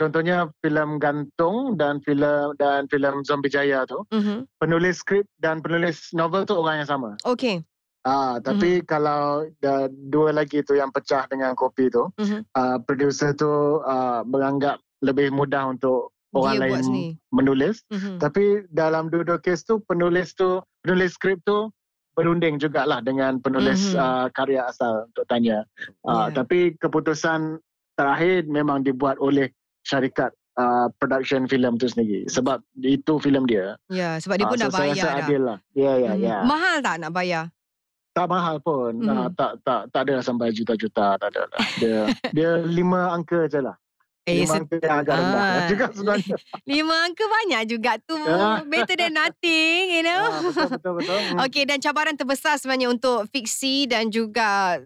contohnya 0.00 0.48
filem 0.64 0.96
gantung 0.96 1.76
dan 1.76 2.00
filem 2.04 2.52
dan 2.56 2.88
filem 2.88 3.20
zombie 3.24 3.52
jaya 3.52 3.84
tu 3.84 4.02
mm-hmm. 4.12 4.48
penulis 4.60 5.00
skrip 5.00 5.26
dan 5.40 5.60
penulis 5.60 6.12
novel 6.16 6.44
tu 6.48 6.56
orang 6.56 6.82
yang 6.82 6.90
sama 6.90 7.16
okey 7.26 7.64
Ah, 8.02 8.42
tapi 8.42 8.82
mm-hmm. 8.82 8.90
kalau 8.90 9.46
da, 9.62 9.86
dua 10.10 10.34
lagi 10.34 10.58
tu 10.66 10.74
yang 10.74 10.90
pecah 10.90 11.22
dengan 11.30 11.54
kopi 11.54 11.86
tu, 11.86 12.10
mm-hmm. 12.18 12.50
uh, 12.50 12.82
producer 12.82 13.30
tu 13.30 13.78
uh, 13.78 14.26
menganggap 14.26 14.82
lebih 15.06 15.30
mudah 15.30 15.70
untuk 15.70 16.10
orang 16.34 16.58
Dia 16.58 16.62
lain 16.66 16.84
menulis. 17.30 17.86
Mm-hmm. 17.94 18.16
Tapi 18.18 18.66
dalam 18.74 19.06
dua-dua 19.06 19.38
kes 19.38 19.62
tu 19.62 19.78
penulis 19.86 20.34
tu 20.34 20.58
penulis 20.82 21.14
skrip 21.14 21.38
tu 21.46 21.70
berunding 22.18 22.58
jugalah 22.58 22.98
dengan 23.00 23.38
penulis 23.38 23.94
mm-hmm. 23.94 24.02
uh, 24.02 24.26
karya 24.34 24.66
asal 24.66 25.06
untuk 25.06 25.24
tanya. 25.30 25.62
Uh, 26.02 26.26
yeah. 26.26 26.42
Tapi 26.42 26.74
keputusan 26.82 27.62
terakhir 27.94 28.50
memang 28.50 28.82
dibuat 28.82 29.14
oleh 29.22 29.54
syarikat 29.82 30.32
uh, 30.58 30.88
production 31.00 31.48
filem 31.48 31.76
tu 31.78 31.88
sendiri 31.88 32.26
sebab 32.28 32.60
itu 32.80 33.16
filem 33.20 33.44
dia. 33.48 33.76
Ya, 33.88 34.18
sebab 34.20 34.36
dia 34.40 34.46
pun 34.48 34.58
uh, 34.58 34.62
nak 34.66 34.72
so 34.72 34.78
bayar 34.78 34.94
saya 34.96 35.12
rasa 35.12 35.22
adil 35.24 35.42
lah. 35.44 35.58
Ya, 35.72 35.92
ya, 35.98 36.12
hmm. 36.14 36.22
ya. 36.22 36.36
Mahal 36.44 36.76
tak 36.82 36.96
nak 37.00 37.12
bayar? 37.12 37.44
Tak 38.12 38.26
mahal 38.28 38.56
pun. 38.60 38.92
Hmm. 39.00 39.08
Uh, 39.08 39.28
tak 39.32 39.52
tak 39.64 39.80
tak 39.88 40.00
ada 40.08 40.14
sampai 40.20 40.52
juta-juta, 40.52 41.16
tak 41.16 41.28
ada 41.32 41.42
lah. 41.48 41.60
Dia 41.80 41.96
dia 42.36 42.50
lima 42.60 43.12
angka 43.12 43.48
je 43.48 43.60
lah. 43.64 43.76
Eh, 44.22 44.46
lima 44.46 44.62
angka 44.62 44.78
yang 44.78 45.02
agak 45.02 45.16
rendah 45.18 45.42
ah. 45.42 45.66
juga 45.72 45.86
sebenarnya. 45.90 46.36
lima 46.76 46.96
angka 47.08 47.24
banyak 47.26 47.62
juga 47.66 47.92
tu. 47.98 48.18
Better 48.70 48.96
than 49.00 49.12
nothing, 49.18 49.82
you 49.98 50.02
know. 50.06 50.22
Ah, 50.30 50.40
betul, 50.46 50.68
betul, 50.78 50.92
betul. 51.00 51.18
Hmm. 51.18 51.38
Okay, 51.48 51.64
dan 51.66 51.78
cabaran 51.82 52.14
terbesar 52.14 52.54
sebenarnya 52.60 52.92
untuk 52.92 53.26
fiksi 53.32 53.90
dan 53.90 54.12
juga 54.14 54.78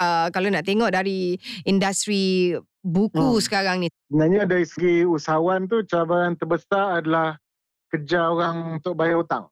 uh, 0.00 0.26
kalau 0.32 0.48
nak 0.48 0.64
tengok 0.64 0.92
dari 0.92 1.36
industri 1.64 2.54
buku 2.86 3.38
hmm. 3.38 3.44
sekarang 3.44 3.76
ni? 3.84 3.88
Sebenarnya 4.08 4.46
dari 4.46 4.64
segi 4.64 5.02
usahawan 5.02 5.66
tu 5.66 5.82
cabaran 5.84 6.38
terbesar 6.38 7.02
adalah 7.02 7.36
kejar 7.90 8.30
orang 8.30 8.78
untuk 8.78 8.94
bayar 8.94 9.20
hutang. 9.22 9.46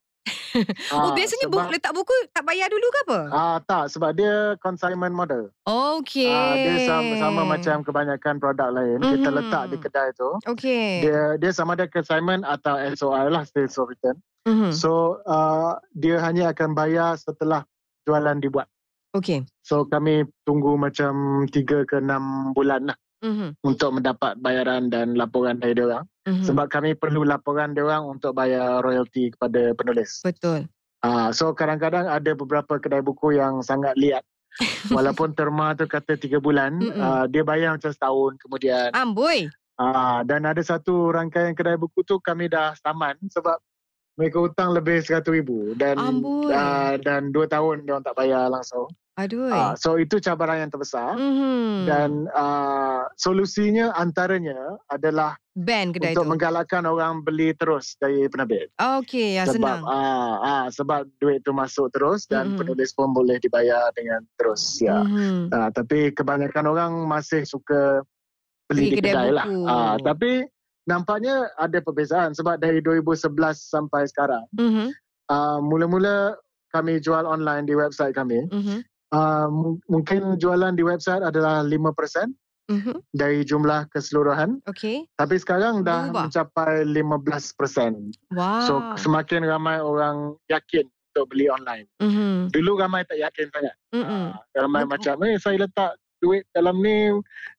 oh, 0.94 1.10
ha, 1.10 1.12
biasanya 1.12 1.50
sebab, 1.50 1.68
letak 1.68 1.92
buku 1.92 2.14
tak 2.30 2.46
bayar 2.46 2.70
dulu 2.70 2.86
ke 2.86 2.98
apa? 3.10 3.20
Ah 3.28 3.58
tak, 3.60 3.90
sebab 3.90 4.14
dia 4.14 4.54
consignment 4.62 5.12
model. 5.12 5.50
Okay. 5.66 6.30
Ah, 6.30 6.54
dia 6.54 6.86
sama, 6.86 7.12
sama 7.18 7.42
macam 7.44 7.76
kebanyakan 7.82 8.34
produk 8.38 8.70
lain. 8.70 9.02
Mm-hmm. 9.02 9.12
Kita 9.18 9.28
letak 9.34 9.64
di 9.74 9.76
kedai 9.82 10.08
tu. 10.14 10.30
Okay. 10.46 11.04
Dia 11.04 11.22
dia 11.36 11.50
sama 11.50 11.74
ada 11.74 11.90
consignment 11.90 12.46
atau 12.46 12.78
SOR 12.94 13.28
lah, 13.34 13.42
sales 13.44 13.76
of 13.76 13.90
return. 13.90 14.16
Mm-hmm. 14.46 14.72
So, 14.72 15.20
uh, 15.26 15.76
dia 15.96 16.22
hanya 16.22 16.54
akan 16.54 16.72
bayar 16.76 17.18
setelah 17.18 17.66
jualan 18.06 18.38
dibuat. 18.40 18.70
Okay. 19.14 19.46
So, 19.62 19.86
kami 19.86 20.26
tunggu 20.42 20.74
macam 20.74 21.46
3 21.46 21.86
ke 21.86 22.02
6 22.02 22.52
bulan 22.52 22.90
lah 22.90 22.98
mm-hmm. 23.24 23.50
untuk 23.64 23.90
mendapat 23.96 24.36
bayaran 24.42 24.92
dan 24.92 25.16
laporan 25.16 25.56
dari 25.62 25.72
dia 25.72 25.88
orang. 25.88 26.04
Mm-hmm. 26.28 26.44
Sebab 26.50 26.66
kami 26.68 26.90
perlu 26.98 27.24
laporan 27.24 27.72
dia 27.72 27.88
orang 27.88 28.18
untuk 28.18 28.36
bayar 28.36 28.84
royalty 28.84 29.32
kepada 29.32 29.72
penulis. 29.78 30.20
Betul. 30.20 30.68
Uh, 31.04 31.28
so 31.30 31.52
kadang-kadang 31.52 32.08
ada 32.08 32.32
beberapa 32.32 32.80
kedai 32.80 33.04
buku 33.04 33.36
yang 33.36 33.60
sangat 33.64 33.96
liat. 33.96 34.24
Walaupun 34.96 35.34
terma 35.34 35.74
tu 35.74 35.84
kata 35.84 36.14
tiga 36.14 36.38
bulan, 36.38 36.78
uh, 36.94 37.26
dia 37.26 37.42
bayar 37.42 37.74
macam 37.74 37.90
setahun 37.90 38.38
kemudian. 38.38 38.94
Amboi. 38.94 39.50
Uh, 39.74 40.22
dan 40.22 40.46
ada 40.46 40.62
satu 40.62 41.10
rangkaian 41.10 41.50
kedai 41.52 41.74
buku 41.74 42.06
tu 42.06 42.22
kami 42.22 42.46
dah 42.46 42.78
saman 42.78 43.18
sebab 43.26 43.58
mereka 44.14 44.38
hutang 44.38 44.70
lebih 44.70 45.02
seratus 45.02 45.34
ribu 45.34 45.74
dan 45.74 45.98
uh, 45.98 46.94
dan 47.02 47.34
dua 47.34 47.50
tahun 47.50 47.82
dia 47.82 47.98
orang 47.98 48.06
tak 48.06 48.14
bayar 48.14 48.46
langsung. 48.46 48.86
Aduh. 49.14 49.46
Uh, 49.46 49.78
so 49.78 49.94
itu 49.94 50.18
cabaran 50.18 50.66
yang 50.66 50.70
terbesar 50.74 51.14
mm-hmm. 51.14 51.86
dan 51.86 52.26
uh, 52.34 53.06
solusinya 53.14 53.94
antaranya 53.94 54.58
adalah 54.90 55.38
ban 55.54 55.94
kedai 55.94 56.18
untuk 56.18 56.26
itu. 56.26 56.30
menggalakkan 56.34 56.82
orang 56.82 57.22
beli 57.22 57.54
terus 57.54 57.94
dari 58.02 58.26
penerbit. 58.26 58.74
Okey, 58.74 59.38
ya 59.38 59.46
sebab, 59.46 59.54
senang. 59.54 59.82
Uh, 59.86 60.34
uh, 60.42 60.66
sebab 60.66 61.06
duit 61.22 61.46
itu 61.46 61.54
masuk 61.54 61.94
terus 61.94 62.26
dan 62.26 62.50
mm-hmm. 62.50 62.58
penulis 62.58 62.90
pun 62.90 63.14
boleh 63.14 63.38
dibayar 63.38 63.86
dengan 63.94 64.26
terus 64.34 64.82
ya. 64.82 65.06
Mm-hmm. 65.06 65.54
Uh, 65.54 65.70
tapi 65.70 66.10
kebanyakan 66.10 66.66
orang 66.74 66.92
masih 67.06 67.46
suka 67.46 68.02
beli, 68.66 68.90
beli 68.90 68.98
di 68.98 68.98
kedai, 68.98 69.14
kedai 69.14 69.30
lah. 69.30 69.46
Uh, 69.46 69.94
tapi 70.02 70.42
nampaknya 70.90 71.54
ada 71.54 71.78
perbezaan 71.78 72.34
sebab 72.34 72.58
dari 72.58 72.82
2011 72.82 73.30
sampai 73.62 74.10
sekarang. 74.10 74.42
Mm-hmm. 74.58 74.88
Uh, 75.30 75.62
mula-mula 75.62 76.34
kami 76.74 76.98
jual 76.98 77.22
online 77.22 77.70
di 77.70 77.78
website 77.78 78.10
kami. 78.10 78.50
Mm-hmm 78.50 78.90
uh, 79.14 79.48
mungkin 79.86 80.36
jualan 80.42 80.74
di 80.74 80.82
website 80.82 81.22
adalah 81.22 81.62
5% 81.62 82.34
mm-hmm. 82.70 82.98
dari 83.14 83.46
jumlah 83.46 83.86
keseluruhan. 83.94 84.58
Okay. 84.66 85.06
Tapi 85.14 85.36
sekarang 85.38 85.86
dah 85.86 86.10
Berubah. 86.10 86.22
mencapai 86.28 86.82
15%. 86.82 88.34
Wow. 88.34 88.66
So 88.66 88.74
semakin 88.98 89.46
ramai 89.46 89.78
orang 89.78 90.34
yakin 90.50 90.90
untuk 91.14 91.30
beli 91.30 91.46
online. 91.46 91.86
Mm-hmm. 92.02 92.50
Dulu 92.50 92.70
ramai 92.82 93.06
tak 93.06 93.22
yakin 93.22 93.46
sangat. 93.54 93.76
Mm-hmm. 93.94 94.24
Uh, 94.34 94.58
ramai 94.58 94.82
Betul. 94.82 94.92
macam, 94.98 95.14
eh 95.30 95.36
saya 95.38 95.56
letak 95.62 95.92
duit 96.18 96.42
dalam 96.50 96.76
ni. 96.82 97.14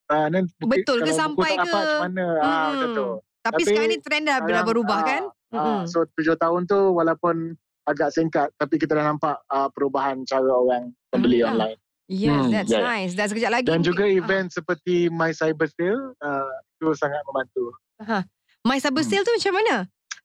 Uh, 0.05 0.27
Betul 0.67 1.01
ke 1.01 1.13
sampai 1.15 1.55
ke? 1.55 1.63
Macam 1.63 2.11
mana? 2.11 2.25
Mm-hmm. 2.27 2.43
Uh, 2.43 2.67
macam 2.67 2.89
tu. 2.91 3.07
Tapi, 3.45 3.61
Tapi 3.61 3.61
sekarang 3.69 3.89
ni 3.93 3.97
trend 4.01 4.25
dah 4.25 4.37
sekarang, 4.41 4.65
berubah 4.65 4.99
uh, 4.99 5.05
kan? 5.05 5.23
Uh, 5.55 5.81
so 5.87 6.03
tujuh 6.17 6.35
tahun 6.35 6.67
tu 6.67 6.91
walaupun 6.91 7.55
agak 7.85 8.09
singkat 8.11 8.49
tapi 8.57 8.81
kita 8.81 8.97
dah 8.97 9.13
nampak 9.13 9.37
uh, 9.53 9.69
perubahan 9.69 10.25
cara 10.25 10.49
orang 10.49 10.89
membeli 11.17 11.39
hmm. 11.41 11.51
online. 11.51 11.79
Yes, 12.05 12.37
hmm, 12.37 12.51
that's 12.53 12.69
yeah. 12.69 12.85
nice. 12.85 13.11
Dan 13.17 13.25
sekejap 13.33 13.51
lagi. 13.51 13.67
Dan 13.67 13.81
juga 13.81 14.05
uh. 14.05 14.13
event 14.13 14.47
seperti 14.53 15.09
My 15.09 15.33
Cyber 15.33 15.65
Sale 15.73 16.13
uh, 16.21 16.53
itu 16.77 16.93
sangat 16.93 17.21
membantu. 17.25 17.73
Uh-huh. 17.97 18.21
My 18.61 18.77
Cyber 18.77 19.01
hmm. 19.01 19.09
Sale 19.09 19.23
tu 19.25 19.33
macam 19.33 19.53
mana? 19.57 19.75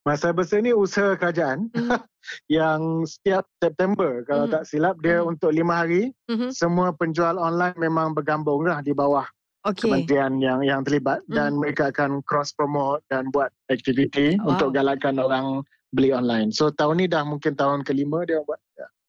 My 0.05 0.17
Cyber 0.17 0.45
Sale 0.45 0.65
ni 0.65 0.73
usaha 0.77 1.17
kerajaan 1.17 1.73
hmm. 1.73 1.91
yang 2.61 3.05
setiap 3.05 3.49
September 3.61 4.25
kalau 4.25 4.49
hmm. 4.49 4.53
tak 4.57 4.65
silap 4.69 4.97
dia 5.01 5.21
hmm. 5.21 5.33
untuk 5.37 5.53
lima 5.53 5.85
hari 5.85 6.13
hmm. 6.29 6.49
semua 6.53 6.93
penjual 6.97 7.37
online 7.37 7.77
memang 7.77 8.17
bergabung 8.17 8.65
lah 8.65 8.81
di 8.81 8.97
bawah 8.97 9.29
okay. 9.69 9.89
kementerian 9.89 10.41
yang 10.41 10.65
yang 10.65 10.81
terlibat 10.85 11.21
hmm. 11.29 11.37
dan 11.37 11.53
mereka 11.57 11.93
akan 11.93 12.25
cross 12.25 12.57
promote 12.57 13.05
dan 13.13 13.29
buat 13.29 13.53
aktiviti 13.69 14.41
wow. 14.41 14.57
untuk 14.57 14.73
galakkan 14.73 15.21
orang 15.21 15.61
beli 15.93 16.15
online. 16.15 16.55
So 16.55 16.71
tahun 16.71 17.03
ni 17.03 17.07
dah 17.11 17.27
mungkin 17.27 17.59
tahun 17.59 17.83
kelima 17.83 18.23
dia 18.25 18.41
buat. 18.47 18.59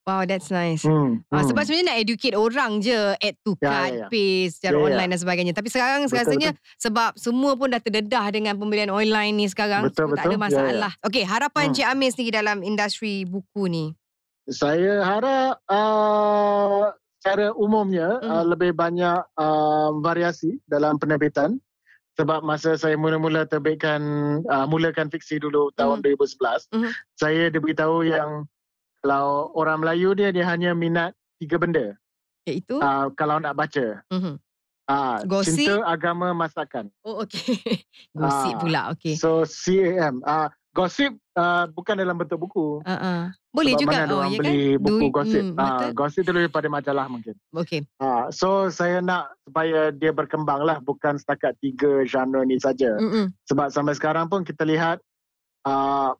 Ya. 0.01 0.09
Wow, 0.09 0.25
that's 0.25 0.49
nice. 0.49 0.81
Hmm, 0.81 1.21
ah, 1.29 1.45
hmm. 1.45 1.53
Sebab 1.53 1.61
sebenarnya 1.61 1.87
nak 1.93 1.99
educate 2.01 2.33
orang 2.33 2.81
je 2.81 2.97
add 3.21 3.37
to 3.45 3.53
ya, 3.61 3.69
cart, 3.69 3.91
ya, 3.93 3.99
ya. 4.01 4.07
pay 4.09 4.49
secara 4.49 4.73
ya, 4.73 4.81
ya. 4.81 4.85
online 4.89 5.09
dan 5.13 5.19
sebagainya. 5.21 5.53
Tapi 5.53 5.69
sekarang 5.69 6.01
betul, 6.09 6.17
rasanya 6.17 6.49
betul. 6.57 6.81
sebab 6.81 7.11
semua 7.21 7.51
pun 7.53 7.67
dah 7.69 7.81
terdedah 7.81 8.25
dengan 8.33 8.57
pembelian 8.57 8.89
online 8.89 9.33
ni 9.37 9.45
sekarang. 9.45 9.85
Betul, 9.85 10.09
betul. 10.09 10.17
Tak 10.17 10.25
ada 10.25 10.37
masalah. 10.41 10.93
Ya, 10.97 11.01
ya. 11.05 11.05
Okey, 11.05 11.23
harapan 11.29 11.65
hmm. 11.69 11.75
Cik 11.77 11.87
Amir 11.93 12.09
sendiri 12.09 12.31
dalam 12.33 12.57
industri 12.65 13.13
buku 13.29 13.63
ni? 13.69 13.85
Saya 14.49 15.05
harap 15.05 15.61
uh, 15.69 16.89
secara 17.21 17.53
umumnya 17.53 18.17
hmm. 18.17 18.25
uh, 18.25 18.45
lebih 18.49 18.73
banyak 18.73 19.21
uh, 19.37 19.93
variasi 20.01 20.57
dalam 20.65 20.97
penerbitan 20.97 21.61
sebab 22.19 22.43
masa 22.43 22.75
saya 22.75 22.99
mula-mula 22.99 23.47
terbitkan 23.47 24.01
uh, 24.49 24.67
mulakan 24.67 25.07
fiksi 25.07 25.39
dulu 25.39 25.71
tahun 25.79 26.03
mm. 26.03 26.19
2011 26.19 26.75
mm-hmm. 26.75 26.91
saya 27.15 27.47
diberitahu 27.47 28.03
yang 28.03 28.43
kalau 29.01 29.49
orang 29.57 29.81
Melayu 29.81 30.13
dia 30.13 30.29
dia 30.29 30.45
hanya 30.47 30.71
minat 30.77 31.11
tiga 31.41 31.57
benda 31.57 31.97
iaitu 32.45 32.81
uh, 32.81 33.09
kalau 33.17 33.37
nak 33.37 33.53
baca 33.53 34.01
mm-hmm. 34.09 34.35
uh, 34.89 35.17
cinta 35.45 35.85
agama 35.85 36.33
masakan 36.33 36.89
oh 37.05 37.25
okey 37.25 37.57
gosip 38.17 38.55
uh, 38.55 38.59
pula 38.61 38.81
okey 38.93 39.13
so 39.17 39.45
CAM 39.45 40.21
uh, 40.25 40.49
gosip 40.71 41.11
uh, 41.35 41.67
bukan 41.67 41.99
dalam 41.99 42.15
bentuk 42.15 42.39
buku. 42.39 42.79
Uh-uh. 42.83 43.31
Boleh 43.51 43.75
Sebab 43.75 43.83
juga. 43.83 43.97
Mana 44.07 44.13
oh, 44.15 44.23
ya 44.23 44.39
beli 44.39 44.59
kan? 44.75 44.83
buku 44.83 45.05
du- 45.07 45.13
gosip. 45.13 45.43
Mm, 45.43 45.59
uh, 45.59 45.89
gosip 45.91 46.21
tu 46.23 46.31
lebih 46.31 46.51
pada 46.51 46.67
majalah 46.71 47.05
mungkin. 47.11 47.35
Okay. 47.51 47.83
Uh, 47.99 48.31
so 48.31 48.71
saya 48.71 49.03
nak 49.03 49.35
supaya 49.43 49.91
dia 49.91 50.15
berkembang 50.15 50.63
lah. 50.63 50.79
Bukan 50.79 51.19
setakat 51.19 51.59
tiga 51.59 52.07
genre 52.07 52.47
ni 52.47 52.55
saja. 52.57 52.95
Mm-mm. 52.95 53.35
Sebab 53.51 53.67
sampai 53.69 53.93
sekarang 53.99 54.31
pun 54.31 54.47
kita 54.47 54.63
lihat 54.63 55.03
uh, 55.67 56.15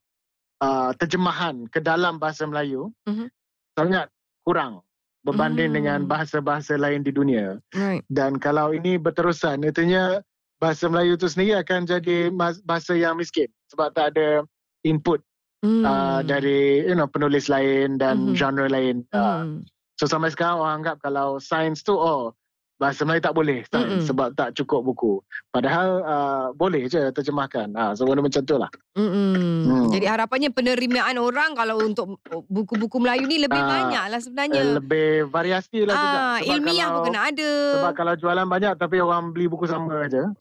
uh, 0.62 0.94
terjemahan 0.96 1.66
ke 1.68 1.82
dalam 1.82 2.22
bahasa 2.22 2.46
Melayu 2.46 2.94
mm-hmm. 3.10 3.28
sangat 3.76 4.08
kurang 4.46 4.86
berbanding 5.22 5.74
mm. 5.74 5.78
dengan 5.78 6.00
bahasa-bahasa 6.10 6.78
lain 6.82 7.06
di 7.06 7.14
dunia. 7.14 7.62
Right. 7.78 8.02
Dan 8.10 8.42
kalau 8.42 8.74
ini 8.74 8.98
berterusan, 8.98 9.62
itunya 9.62 10.22
bahasa 10.62 10.90
Melayu 10.90 11.18
tu 11.18 11.30
sendiri 11.30 11.58
akan 11.62 11.90
jadi 11.90 12.30
bahasa 12.66 12.94
yang 12.94 13.18
miskin 13.18 13.50
sebab 13.74 13.94
tak 13.98 14.14
ada 14.18 14.46
input 14.86 15.22
mm. 15.66 15.84
uh, 15.86 16.22
dari 16.26 16.86
you 16.86 16.94
know 16.98 17.10
penulis 17.10 17.50
lain 17.50 17.98
dan 17.98 18.34
mm. 18.34 18.38
genre 18.38 18.70
lain. 18.70 19.06
Uh, 19.14 19.46
mm. 19.46 19.66
So 19.98 20.10
sampai 20.10 20.34
sekarang 20.34 20.62
orang 20.62 20.76
anggap 20.82 20.98
kalau 21.02 21.38
sains 21.38 21.86
tu 21.86 21.94
oh 21.94 22.34
bahasa 22.82 23.06
Melayu 23.06 23.22
tak 23.22 23.38
boleh 23.38 23.62
mm 23.70 24.02
sebab 24.02 24.34
tak 24.34 24.58
cukup 24.58 24.82
buku. 24.82 25.14
Padahal 25.54 26.02
uh, 26.02 26.48
boleh 26.58 26.90
je 26.90 26.98
terjemahkan. 27.14 27.70
Ha, 27.78 27.94
so 27.94 28.10
benda 28.10 28.26
macam 28.26 28.42
tu 28.42 28.58
lah. 28.58 28.74
Mm. 28.98 29.94
Jadi 29.94 30.06
harapannya 30.10 30.50
penerimaan 30.50 31.22
orang 31.22 31.54
kalau 31.54 31.78
untuk 31.86 32.18
buku-buku 32.50 32.98
Melayu 32.98 33.30
ni 33.30 33.38
lebih 33.38 33.62
uh, 33.62 33.70
banyak 33.70 34.04
lah 34.10 34.18
sebenarnya. 34.18 34.82
Lebih 34.82 35.30
variasi 35.30 35.86
lah 35.86 35.94
uh, 35.94 36.02
juga. 36.02 36.18
Sebab 36.18 36.50
ilmiah 36.58 36.88
kalau, 36.90 36.96
pun 36.98 37.06
kena 37.06 37.20
ada. 37.30 37.52
Sebab 37.78 37.94
kalau 37.94 38.14
jualan 38.18 38.48
banyak 38.50 38.74
tapi 38.82 38.98
orang 38.98 39.30
beli 39.30 39.46
buku 39.46 39.70
sama 39.70 40.10
aja, 40.10 40.34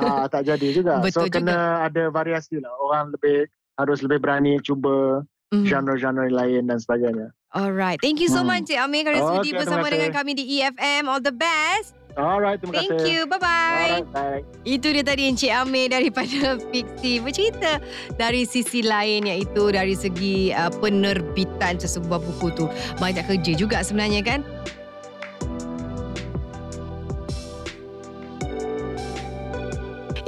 uh, 0.00 0.24
tak 0.32 0.48
jadi 0.48 0.68
juga. 0.72 1.04
Betul 1.04 1.28
so 1.28 1.28
juga. 1.28 1.36
kena 1.44 1.58
ada 1.84 2.08
variasi 2.08 2.56
lah. 2.56 2.72
Orang 2.80 3.12
lebih 3.12 3.52
harus 3.76 4.00
lebih 4.00 4.18
berani 4.24 4.56
cuba 4.64 5.20
mm. 5.52 5.68
genre-genre 5.68 6.26
lain 6.32 6.66
dan 6.66 6.80
sebagainya. 6.80 7.30
Alright. 7.52 8.00
Thank 8.00 8.24
you 8.24 8.32
so 8.32 8.40
hmm. 8.40 8.48
much 8.48 8.64
Cik 8.72 8.80
Amir 8.80 9.04
kerana 9.04 9.20
oh, 9.20 9.28
sudi 9.36 9.52
okay, 9.52 9.60
bersama 9.60 9.92
dengan 9.92 10.08
kami 10.08 10.32
di 10.32 10.44
EFM. 10.56 11.04
All 11.04 11.20
the 11.20 11.36
best. 11.36 11.92
Alright, 12.16 12.60
terima 12.60 12.80
Thank 12.80 12.92
kasih. 12.92 12.96
Thank 12.96 13.12
you. 13.12 13.20
Bye-bye. 13.28 13.92
Alright, 14.12 14.44
Itu 14.64 14.88
dia 14.92 15.04
tadi 15.04 15.28
Encik 15.28 15.52
Amir 15.52 15.92
daripada 15.92 16.56
Fiksi. 16.72 17.20
Bercerita 17.20 17.80
dari 18.16 18.48
sisi 18.48 18.84
lain 18.84 19.28
iaitu 19.28 19.68
dari 19.68 19.92
segi 19.92 20.52
uh, 20.52 20.72
penerbitan 20.72 21.76
sesebuah 21.76 22.20
buku 22.20 22.52
tu. 22.56 22.66
Banyak 23.00 23.28
kerja 23.28 23.52
juga 23.52 23.84
sebenarnya 23.84 24.24
kan. 24.24 24.40